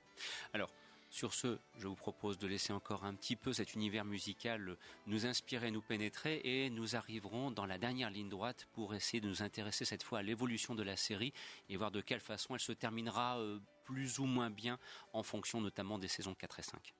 [0.53, 0.71] Alors,
[1.09, 4.77] sur ce, je vous propose de laisser encore un petit peu cet univers musical
[5.07, 9.27] nous inspirer, nous pénétrer et nous arriverons dans la dernière ligne droite pour essayer de
[9.27, 11.33] nous intéresser cette fois à l'évolution de la série
[11.67, 14.77] et voir de quelle façon elle se terminera euh, plus ou moins bien
[15.13, 16.93] en fonction notamment des saisons 4 et 5.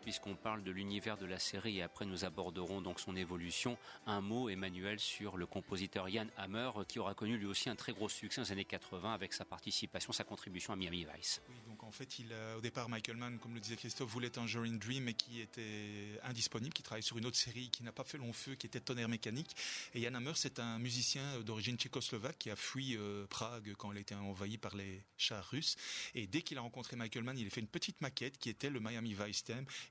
[0.00, 4.20] Puisqu'on parle de l'univers de la série et après nous aborderons donc son évolution, un
[4.20, 8.08] mot, Emmanuel, sur le compositeur Yann Hammer, qui aura connu lui aussi un très gros
[8.08, 11.40] succès dans les années 80 avec sa participation, sa contribution à Miami Vice.
[11.48, 14.42] Oui, donc en fait, il, au départ, Michael Mann, comme le disait Christophe, voulait un
[14.42, 18.04] Tangerine Dream, et qui était indisponible, qui travaillait sur une autre série qui n'a pas
[18.04, 19.54] fait long feu, qui était Tonnerre Mécanique.
[19.94, 23.98] Et Yann Hammer, c'est un musicien d'origine tchécoslovaque qui a fui euh, Prague quand elle
[23.98, 25.76] était envahie par les chars russes.
[26.14, 28.70] Et dès qu'il a rencontré Michael Mann, il a fait une petite maquette qui était
[28.70, 29.27] le Miami Vice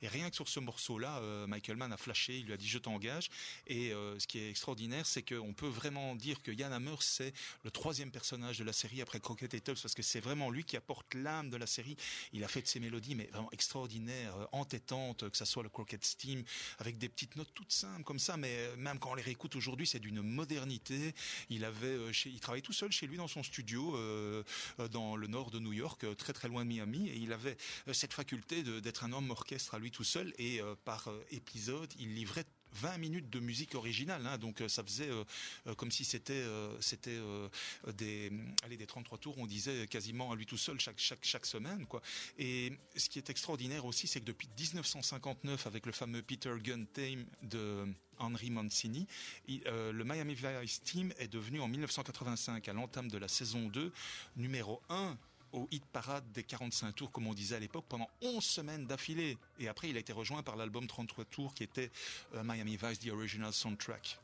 [0.01, 2.67] Et rien que sur ce morceau-là, euh, Michael Mann a flashé, il lui a dit
[2.67, 3.29] je t'engage.
[3.67, 7.33] Et euh, ce qui est extraordinaire, c'est qu'on peut vraiment dire que Yann Hammer, c'est
[7.63, 10.63] le troisième personnage de la série après Crockett et Tubbs, parce que c'est vraiment lui
[10.63, 11.95] qui apporte l'âme de la série.
[12.33, 15.69] Il a fait de ces mélodies, mais vraiment extraordinaires, euh, entêtantes, que ça soit le
[15.69, 16.43] Crockett Steam,
[16.79, 19.87] avec des petites notes toutes simples comme ça, mais même quand on les réécoute aujourd'hui,
[19.87, 21.13] c'est d'une modernité.
[21.49, 23.97] Il avait, il travaillait tout seul chez lui dans son studio
[24.91, 27.57] dans le nord de New York, très très loin de Miami, et il avait
[27.93, 32.45] cette faculté d'être un homme orchestre à lui tout seul, et par épisode, il livrait
[32.73, 35.09] 20 minutes de musique originale, hein, donc ça faisait
[35.77, 36.43] comme si c'était
[36.79, 37.17] c'était
[37.95, 38.31] des
[38.63, 41.87] allez des 33 tours, on disait quasiment à lui tout seul chaque chaque chaque semaine.
[42.37, 46.85] Et ce qui est extraordinaire aussi, c'est que depuis 1959 avec le fameux Peter Gunn
[46.87, 47.85] theme de
[48.19, 49.07] Henry Mancini,
[49.47, 53.91] le Miami Vice Team est devenu en 1985 à l'entame de la saison 2
[54.35, 55.17] numéro 1
[55.57, 59.37] au hit parade des 45 tours, comme on disait à l'époque, pendant 11 semaines d'affilée.
[59.59, 61.91] Et après, il a été rejoint par l'album 33 tours qui était
[62.35, 64.19] euh, Miami Vice, The Original Soundtrack.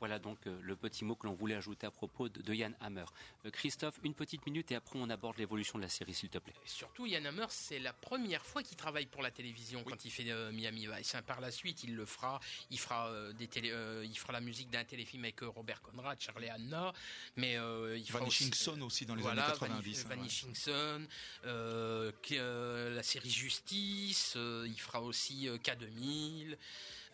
[0.00, 3.04] Voilà donc euh, le petit mot que l'on voulait ajouter à propos de, Yann Hammer.
[3.44, 6.38] Euh, Christophe, une petite minute et après on aborde l'évolution de la série, s'il te
[6.38, 6.54] plaît.
[6.64, 10.30] surtout, Yann Hammer, c'est la première fois qu'il travaille pour la télévision quand il fait
[10.30, 11.14] euh, Miami Vice.
[11.14, 12.40] Hein, par la suite, il le fera.
[12.70, 13.72] Il fera des télé,
[14.04, 16.92] il fera la musique d'un téléfilm avec Robert Conrad, Charlie Anna,
[17.36, 20.00] mais il fera Vanishing aussi, Son aussi dans les années 90.
[20.04, 21.06] Hein, Vanishing Son,
[21.44, 24.36] la série Justice.
[24.36, 26.56] il fera aussi K2000.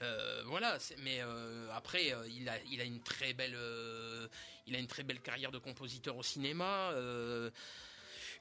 [0.03, 3.57] Euh, voilà, mais euh, après, euh, il a, une très belle,
[4.67, 6.93] il a une très belle carrière de compositeur au cinéma.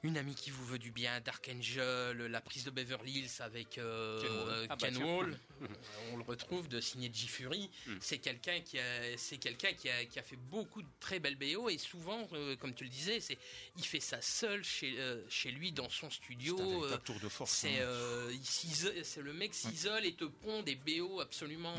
[0.04, 3.70] Une amie qui vous veut du bien, Dark Angel, la prise de Beverly Hills avec
[3.70, 5.68] Ken Wall, ah bah
[6.12, 7.70] on le retrouve de signé G Fury.
[7.86, 7.96] Hmm.
[8.00, 11.38] C'est quelqu'un qui a, c'est quelqu'un qui a, qui a, fait beaucoup de très belles
[11.38, 12.28] BO et souvent,
[12.60, 13.38] comme tu le disais, c'est,
[13.78, 14.94] il fait ça seul chez,
[15.30, 16.86] chez lui dans son studio.
[16.86, 17.52] C'est un tour de force.
[17.52, 18.28] C'est, hein.
[19.02, 21.76] c'est le mec s'isole et te pond des BO absolument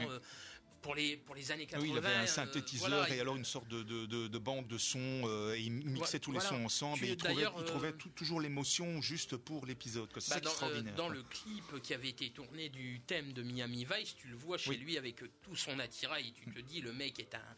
[0.86, 1.84] pour les, pour les années 80.
[1.84, 4.78] Oui, il avait un euh, synthétiseur et alors une sorte de, de, de, banque de
[4.78, 8.12] sons euh, et il mixait tous les sons ensemble et il trouvait, il trouvait euh,
[8.16, 10.08] toujours l'émotion juste pour l'épisode.
[10.20, 10.94] C'est bah, extraordinaire.
[10.94, 14.60] dans le clip qui avait été tourné du thème de Miami Vice, tu le vois
[14.60, 16.32] chez lui avec tout son attirail.
[16.34, 17.56] Tu te dis, le mec est un.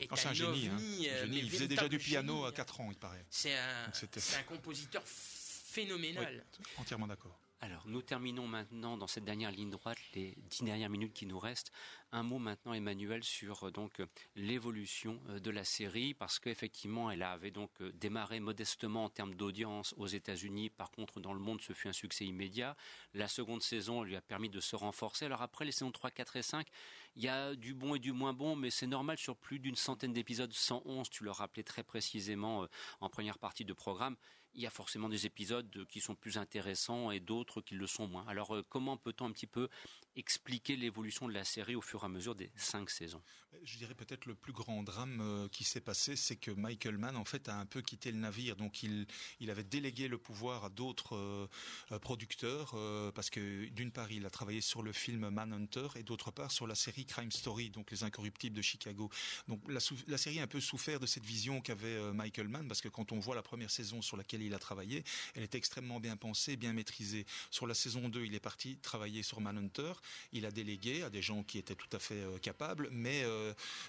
[0.00, 1.26] Est oh, un, génie, hein.
[1.30, 3.24] Il faisait déjà du piano à 4 ans, il paraît.
[3.28, 6.42] C'est un, un compositeur phénoménal.
[6.78, 7.38] entièrement d'accord.
[7.64, 11.38] Alors, nous terminons maintenant dans cette dernière ligne droite, les dix dernières minutes qui nous
[11.38, 11.70] restent.
[12.10, 17.22] Un mot maintenant, Emmanuel, sur euh, euh, l'évolution euh, de la série, parce qu'effectivement, elle
[17.22, 20.70] avait donc démarré modestement en termes d'audience aux États-Unis.
[20.70, 22.76] Par contre, dans le monde, ce fut un succès immédiat.
[23.14, 25.26] La seconde saison lui a permis de se renforcer.
[25.26, 26.66] Alors après, les saisons 3, 4 et 5,
[27.14, 29.76] il y a du bon et du moins bon, mais c'est normal sur plus d'une
[29.76, 32.66] centaine d'épisodes, 111, tu le rappelais très précisément
[33.00, 34.16] en première partie de programme
[34.54, 38.06] il y a forcément des épisodes qui sont plus intéressants et d'autres qui le sont
[38.06, 38.26] moins.
[38.26, 39.68] Alors euh, comment peut-on un petit peu
[40.16, 43.22] expliquer l'évolution de la série au fur et à mesure des cinq saisons?
[43.64, 47.16] Je dirais peut-être le plus grand drame euh, qui s'est passé, c'est que Michael Mann
[47.16, 48.56] en fait a un peu quitté le navire.
[48.56, 49.06] Donc il,
[49.40, 52.74] il avait délégué le pouvoir à d'autres euh, producteurs
[53.14, 56.66] parce que d'une part il a travaillé sur le film Manhunter et d'autre part sur
[56.66, 59.10] la série Crime Story, donc les Incorruptibles de Chicago.
[59.48, 62.88] Donc la, série a un peu souffert de cette vision qu'avait Michael Mann parce que
[62.88, 65.04] quand on voit la première saison sur laquelle il a travaillé.
[65.34, 67.26] Elle est extrêmement bien pensée, bien maîtrisée.
[67.50, 69.92] Sur la saison 2, il est parti travailler sur Manhunter.
[70.32, 73.41] Il a délégué à des gens qui étaient tout à fait euh, capables, mais euh,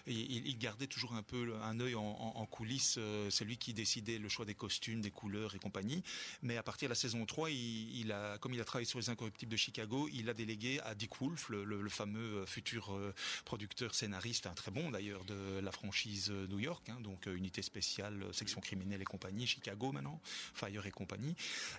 [0.07, 2.95] il, gardait toujours un peu un œil en, coulisses.
[2.97, 6.03] Euh, c'est lui qui décidait le choix des costumes, des couleurs et compagnie.
[6.41, 9.09] Mais à partir de la saison 3, il, a, comme il a travaillé sur les
[9.09, 12.97] Incorruptibles de Chicago, il a délégué à Dick Wolf, le, fameux futur
[13.45, 18.25] producteur scénariste, un très bon d'ailleurs de la franchise New York, hein, donc unité spéciale,
[18.33, 20.19] section criminelle et compagnie, Chicago maintenant,
[20.53, 21.35] Fire et compagnie.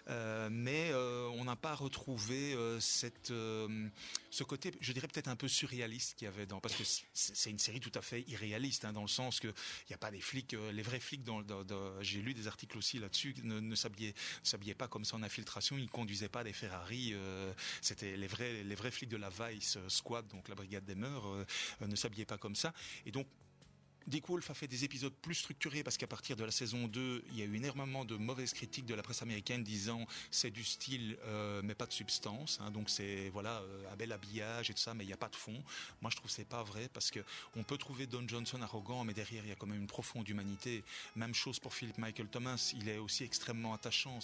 [0.08, 3.32] Euh, mais euh, on n'a pas retrouvé euh, cette,
[4.30, 7.50] ce côté, je dirais peut-être un peu surréaliste qu'il y avait dans, parce que c'est
[7.50, 10.10] une série tout à fait irréaliste, hein, dans le sens que il n'y a pas
[10.10, 11.22] des flics, les vrais flics.
[12.00, 15.90] J'ai lu des articles aussi là-dessus, ne, ne s'habillaient pas comme ça en infiltration, ils
[15.90, 17.14] conduisaient pas des Ferrari.
[17.80, 21.24] C'était les vrais, les vrais flics de la Vice Squad, donc la brigade des mœurs,
[21.80, 22.72] ne s'habillaient pas comme ça.
[23.06, 23.26] Et donc
[24.06, 27.24] Dick Wolf a fait des épisodes plus structurés parce qu'à partir de la saison 2,
[27.30, 30.62] il y a eu énormément de mauvaises critiques de la presse américaine disant c'est du
[30.62, 32.58] style euh, mais pas de substance.
[32.60, 35.18] Hein, donc c'est voilà euh, un bel habillage et tout ça, mais il n'y a
[35.18, 35.62] pas de fond.
[36.02, 37.20] Moi je trouve c'est pas vrai parce que
[37.56, 40.28] on peut trouver Don Johnson arrogant, mais derrière il y a quand même une profonde
[40.28, 40.84] humanité.
[41.16, 44.18] Même chose pour Philip Michael Thomas, il est aussi extrêmement attachant.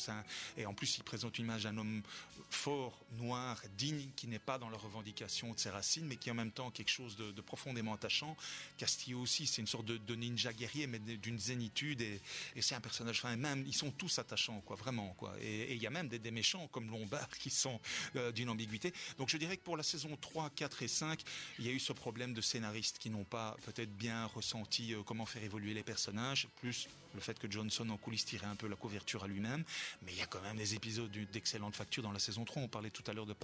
[0.58, 2.02] et en plus il présente une image d'un homme
[2.50, 6.34] fort, noir, digne, qui n'est pas dans la revendication de ses racines, mais qui en
[6.34, 8.36] même temps quelque chose de, de profondément attachant.
[8.76, 12.02] Castillo aussi, c'est une sorte de, ninja guerrier, mais d'une zénitude.
[12.02, 12.20] Et,
[12.60, 15.34] c'est un personnage, enfin, même, ils sont tous attachants, quoi, vraiment, quoi.
[15.40, 17.80] Et il y a même des, méchants comme Lombard qui sont
[18.16, 18.92] euh, d'une ambiguïté.
[19.18, 21.20] Donc je dirais que pour la saison 3, 4 et 5,
[21.58, 25.02] il y a eu ce problème de scénaristes qui n'ont pas peut-être bien ressenti euh,
[25.02, 28.68] comment faire évoluer les personnages, plus le fait que Johnson en coulisses tirait un peu
[28.68, 29.64] la couverture à lui-même.
[30.02, 32.62] Mais il y a quand même des épisodes d'excellente facture dans la saison 3.
[32.62, 33.34] On parlait tout à l'heure de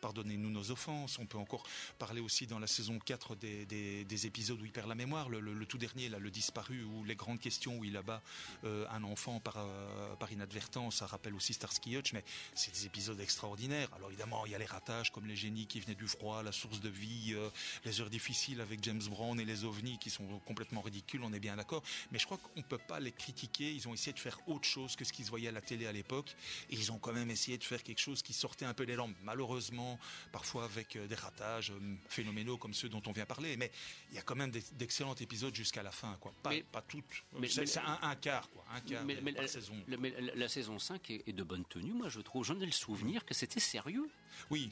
[0.00, 1.18] Pardonnez-nous nos offenses.
[1.18, 1.64] On peut encore
[1.98, 5.28] parler aussi dans la saison 4 des, épisodes où il perd la mémoire.
[5.66, 8.22] Tout dernier, là, le disparu, ou les grandes questions où il abat
[8.64, 10.96] un enfant par, euh, par inadvertance.
[10.96, 13.88] Ça rappelle aussi Starsky Hutch, mais c'est des épisodes extraordinaires.
[13.94, 16.52] Alors évidemment, il y a les ratages comme les génies qui venaient du froid, la
[16.52, 17.48] source de vie, euh,
[17.84, 21.40] les heures difficiles avec James Brown et les ovnis qui sont complètement ridicules, on est
[21.40, 21.82] bien d'accord.
[22.10, 23.72] Mais je crois qu'on ne peut pas les critiquer.
[23.72, 25.92] Ils ont essayé de faire autre chose que ce qu'ils voyaient à la télé à
[25.92, 26.34] l'époque.
[26.70, 28.96] Et ils ont quand même essayé de faire quelque chose qui sortait un peu des
[28.96, 29.16] lampes.
[29.22, 29.98] Malheureusement,
[30.30, 31.72] parfois avec euh, des ratages
[32.08, 33.56] phénoménaux comme ceux dont on vient parler.
[33.56, 33.70] Mais
[34.10, 36.16] il y a quand même d'excellents épisodes jusqu'à la fin.
[36.20, 36.32] Quoi.
[36.42, 37.24] Pas, pas toutes.
[37.38, 38.48] Mais, c'est un, quart.
[38.50, 38.64] Quoi.
[38.74, 39.74] Un quart mais, la, saison.
[39.86, 42.44] mais la, saison 5 est, de bonne tenue, moi je trouve.
[42.44, 44.08] J'en ai le souvenir que c'était sérieux.
[44.50, 44.70] Oui,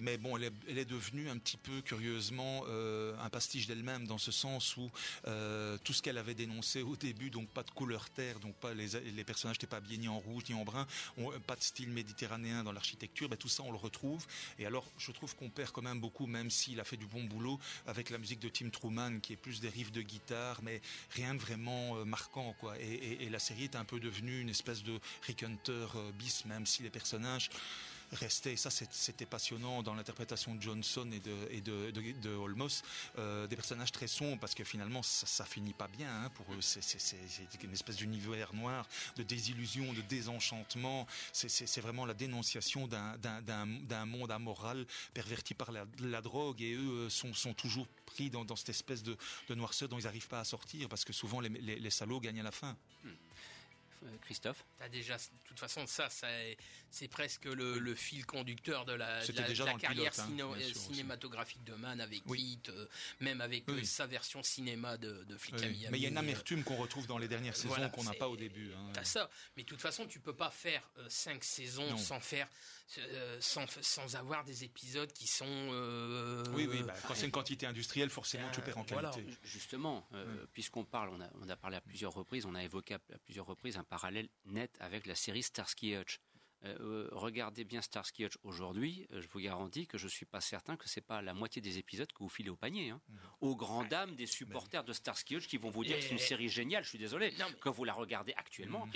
[0.00, 4.32] mais bon, elle est, devenue un petit peu curieusement euh, un pastiche d'elle-même dans ce
[4.32, 4.90] sens où
[5.84, 9.24] tout ce qu'elle avait dénoncé au début, donc pas de couleur terre, donc pas les,
[9.24, 10.86] personnages n'étaient pas habillés ni en rouge ni en brun,
[11.46, 14.24] pas de style méditerranéen dans l'architecture, ben, tout ça on le retrouve.
[14.58, 17.24] Et alors je trouve qu'on perd quand même beaucoup, même s'il a fait du bon
[17.24, 20.80] boulot avec la musique de Tim Truman, qui est plus des riffs de guitare, mais
[21.10, 22.78] rien de vraiment euh, marquant, quoi.
[22.78, 26.66] Et, la série est un peu devenue une espèce de Rick Hunter euh, bis, même
[26.66, 27.50] si les personnages
[28.12, 31.62] restait, ça c'était passionnant dans l'interprétation de Johnson et de, et
[33.18, 36.60] euh, des personnages très sombres parce que finalement ça, finit pas bien hein, pour eux.
[36.60, 38.86] C'est une espèce d'univers noir,
[39.16, 41.06] de désillusion, de désenchantement.
[41.32, 47.54] C'est vraiment la dénonciation d'un monde amoral perverti par la, drogue et eux sont, sont
[47.54, 49.16] toujours pris dans, cette espèce de,
[49.50, 52.52] noirceur dont ils n'arrivent pas à sortir parce que souvent les salauds gagnent à la
[52.52, 52.76] fin.
[53.04, 53.10] Hmm.
[54.04, 56.08] Euh, Christophe As déjà, de toute façon, ça,
[56.90, 59.20] c'est presque le, fil conducteur de la,
[59.78, 62.58] carrière hein, cinématographique de Mann avec oui.
[62.68, 62.86] Euh,
[63.20, 66.64] même avec euh, sa version cinéma de, de Flick Mais il y a une amertume
[66.64, 68.72] qu'on retrouve dans les dernières saisons qu'on n'a pas au début.
[68.72, 68.90] Hein.
[68.92, 72.48] T'as ça, mais de toute façon, tu peux pas faire cinq saisons sans faire
[73.40, 75.46] sans, sans, avoir des épisodes qui sont.
[76.54, 76.82] oui, oui.
[76.82, 79.24] Bah, quand c'est une quantité industrielle, forcément, tu perds en qualité.
[79.44, 80.08] Justement,
[80.52, 83.46] puisqu'on parle, on a, on a parlé à plusieurs reprises, on a évoqué à plusieurs
[83.46, 86.18] reprises un parallèle net avec la série Starsky Hutch.
[86.64, 90.40] Euh, euh, regardez bien Starsky Hutch aujourd'hui, euh, je vous garantis que je suis pas
[90.40, 92.90] certain que c'est pas la moitié des épisodes que vous filez au panier.
[92.90, 93.00] Hein.
[93.08, 93.16] Mmh.
[93.40, 96.18] Aux grandes dames des supporters de Starsky Hutch qui vont vous dire que c'est une
[96.18, 96.84] série géniale.
[96.84, 97.34] Je suis désolé.
[97.60, 98.92] Quand vous la regardez actuellement, mmh,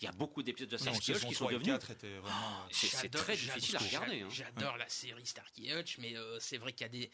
[0.00, 1.78] il y a beaucoup d'épisodes de Starsky Hutch qui sont devenus.
[2.70, 4.20] c'est très difficile à regarder.
[4.20, 4.28] Hein.
[4.30, 7.10] J'adore la série Starsky Hutch, mais c'est vrai qu'il y a des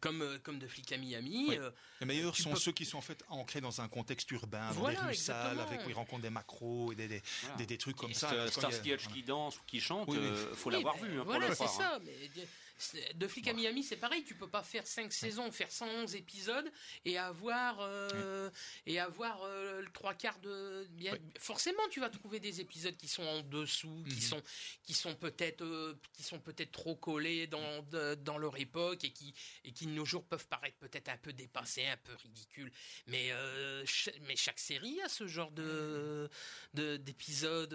[0.00, 1.58] comme comme de Flic à Miami.
[2.00, 4.96] les meilleurs sont ceux qui sont en fait ancrés dans un contexte urbain, dans des
[4.96, 7.22] rues sales, avec où ils rencontrent des macros et des
[7.66, 8.48] des, trucs comme ça.
[8.48, 11.18] Starsky Hutch qui danse ou qui chante, il faut l'avoir vu.
[11.18, 11.94] Hein, voilà, c'est ça.
[11.94, 12.00] Hein.
[12.04, 12.46] Mais
[13.14, 14.24] de Flic à Miami, c'est pareil.
[14.24, 16.70] Tu peux pas faire 5 saisons, faire 111 épisodes
[17.04, 18.50] et avoir euh,
[18.86, 20.86] et avoir euh, le trois quarts de.
[20.90, 24.20] Bien, Forcément, tu vas trouver des épisodes qui sont en dessous, qui mhm.
[24.20, 24.42] sont
[24.82, 27.82] qui sont peut-être euh, qui sont peut-être trop collés dans
[28.16, 31.32] dans leur époque et qui et qui de nos jours peuvent paraître peut-être un peu
[31.32, 32.72] dépassés, un peu ridicules.
[33.06, 33.30] Mais
[34.26, 36.30] mais chaque série a ce genre de
[36.74, 37.74] d'épisodes.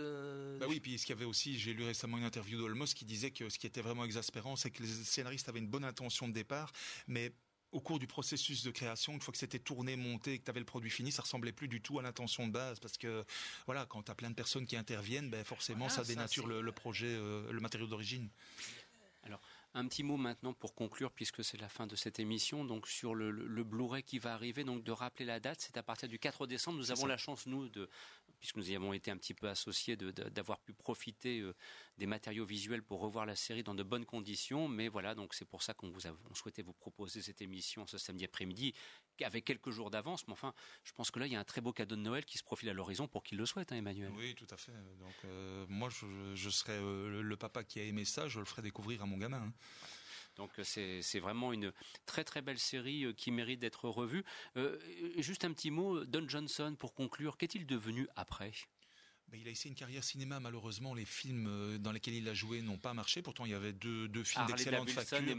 [0.59, 3.05] Bah oui, puis ce qu'il y avait aussi, j'ai lu récemment une interview d'Olmos qui
[3.05, 6.27] disait que ce qui était vraiment exaspérant, c'est que les scénariste avait une bonne intention
[6.27, 6.71] de départ,
[7.07, 7.33] mais
[7.71, 10.59] au cours du processus de création, une fois que c'était tourné, monté, que tu avais
[10.59, 12.79] le produit fini, ça ressemblait plus du tout à l'intention de base.
[12.79, 13.25] Parce que,
[13.65, 17.07] voilà, quand tu as plein de personnes qui interviennent, ben forcément, ça dénature le, projet,
[17.07, 18.29] euh, le matériau d'origine.
[19.77, 23.13] Un petit mot maintenant pour conclure, puisque c'est la fin de cette émission, donc sur
[23.13, 26.17] le, le Blu-ray qui va arriver, donc de rappeler la date, c'est à partir du
[26.17, 26.79] 4 décembre.
[26.79, 27.87] Nous avons la chance, nous, de,
[28.39, 31.55] puisque nous y avons été un petit peu associés, d'avoir pu profiter euh,
[31.99, 34.67] des matériaux visuels pour revoir la série dans de bonnes conditions.
[34.67, 37.99] Mais voilà, donc c'est pour ça qu'on vous on souhaitait vous proposer cette émission ce
[37.99, 38.73] samedi après-midi
[39.23, 40.53] avec quelques jours d'avance, mais enfin,
[40.83, 42.43] je pense que là, il y a un très beau cadeau de Noël qui se
[42.43, 44.11] profile à l'horizon pour qui le souhaite, hein, Emmanuel.
[44.15, 44.71] Oui, tout à fait.
[44.99, 48.45] Donc, euh, moi, je, je serais euh, le, papa qui a aimé ça, je le
[48.45, 49.41] ferai découvrir à mon gamin.
[49.41, 49.53] Hein.
[50.37, 51.73] Donc c'est vraiment une
[52.05, 54.23] très très belle série euh, qui mérite d'être revue.
[55.17, 58.51] juste un petit mot, Don Johnson pour conclure, qu'est-il devenu après?
[59.33, 60.39] Il a essayé une carrière cinéma.
[60.39, 63.21] Malheureusement, les films euh, dans lesquels il a joué n'ont pas marché.
[63.21, 65.17] Pourtant, il y avait deux, deux films d'excellente facture.
[65.17, 65.35] et.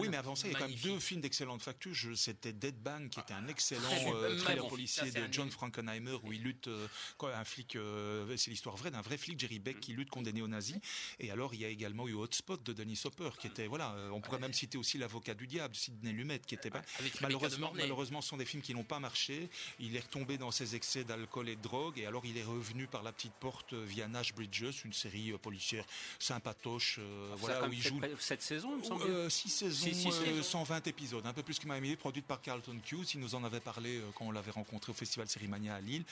[0.00, 1.94] Oui, mais avant ça, il y a quand même deux films d'excellente facture.
[2.16, 6.42] C'était Dead Bang, qui était un excellent euh, thriller policier de John Frankenheimer, où il
[6.42, 9.92] lutte, euh, quoi, un flic, euh, c'est l'histoire vraie d'un vrai flic, Jerry Beck, qui
[9.92, 10.78] lutte contre des néo-nazis.
[11.20, 14.20] Et alors, il y a également eu Hotspot de Denis Hopper, qui était, voilà, on
[14.20, 16.82] pourrait même citer aussi L'avocat du diable, Sidney Lumet, qui était pas.
[17.20, 19.48] Malheureusement, malheureusement, ce sont des films qui n'ont pas marché.
[19.78, 22.86] Il est retombé dans ses excès d'alcool et de drogue, et alors il est revenu
[22.86, 25.84] par la petite porte via Nash Bridges, une série euh, policière
[26.18, 26.98] sympatoche.
[26.98, 28.00] Euh, voilà, où il joue.
[28.18, 29.04] Cette saison, il me semble.
[29.04, 33.14] Euh, six saisons, 120 épisodes, un peu plus que Miami, produite par Carlton Hughes.
[33.14, 36.04] Il nous en avait parlé quand on l'avait rencontré au Festival Sérimania à Lille,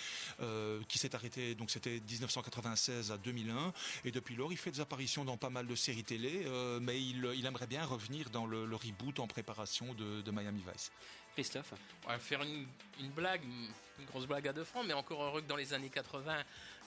[0.88, 3.72] qui s'est arrêté, donc c'était 1996 à 2001.
[4.04, 6.46] Et depuis lors, il fait des apparitions dans pas mal de séries télé,
[6.80, 10.90] mais il, aimerait bien revenir dans le, reboot en préparation de, de Miami Vice.
[11.36, 11.74] Christophe
[12.06, 15.46] On va faire une, blague, une grosse blague à deux francs, mais encore heureux que
[15.46, 16.34] dans les années 80,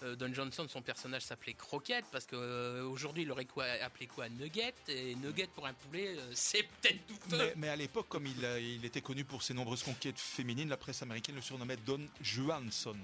[0.01, 4.27] euh, Don Johnson, son personnage s'appelait Croquette, parce qu'aujourd'hui, euh, il aurait quoi, appelé quoi
[4.27, 7.37] Nugget, et Nugget pour un poulet, euh, c'est peut-être tout.
[7.57, 11.03] Mais, à l'époque, comme il, il, était connu pour ses nombreuses conquêtes féminines, la presse
[11.03, 12.97] américaine le surnommait Don Johansson.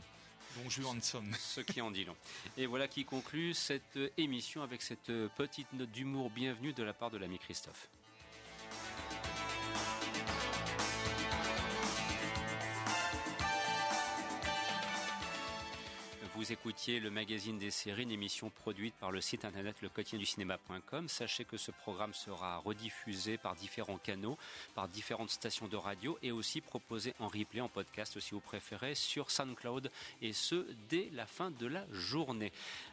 [0.56, 1.26] Don Johansson.
[1.38, 2.16] Ce qui en dit long.
[2.58, 7.12] Et voilà qui conclut cette émission avec cette petite note d'humour bienvenue de la part
[7.12, 7.88] de l'ami Christophe.
[16.36, 19.78] Vous écoutiez le magazine des séries, une émission produite par le site internet
[20.26, 21.08] cinéma.com.
[21.08, 24.38] Sachez que ce programme sera rediffusé par différents canaux,
[24.74, 28.96] par différentes stations de radio et aussi proposé en replay, en podcast si vous préférez,
[28.96, 29.90] sur SoundCloud
[30.22, 32.52] et ce dès la fin de la journée.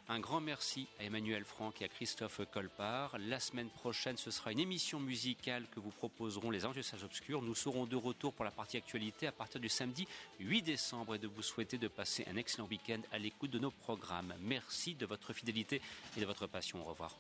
[0.09, 3.17] Un grand merci à Emmanuel Franck et à Christophe Colpart.
[3.19, 7.41] La semaine prochaine, ce sera une émission musicale que vous proposeront les Anges Sages Obscurs.
[7.41, 10.07] Nous serons de retour pour la partie actualité à partir du samedi
[10.41, 13.71] 8 décembre et de vous souhaiter de passer un excellent week-end à l'écoute de nos
[13.71, 14.35] programmes.
[14.41, 15.81] Merci de votre fidélité
[16.17, 16.81] et de votre passion.
[16.81, 17.17] Au revoir.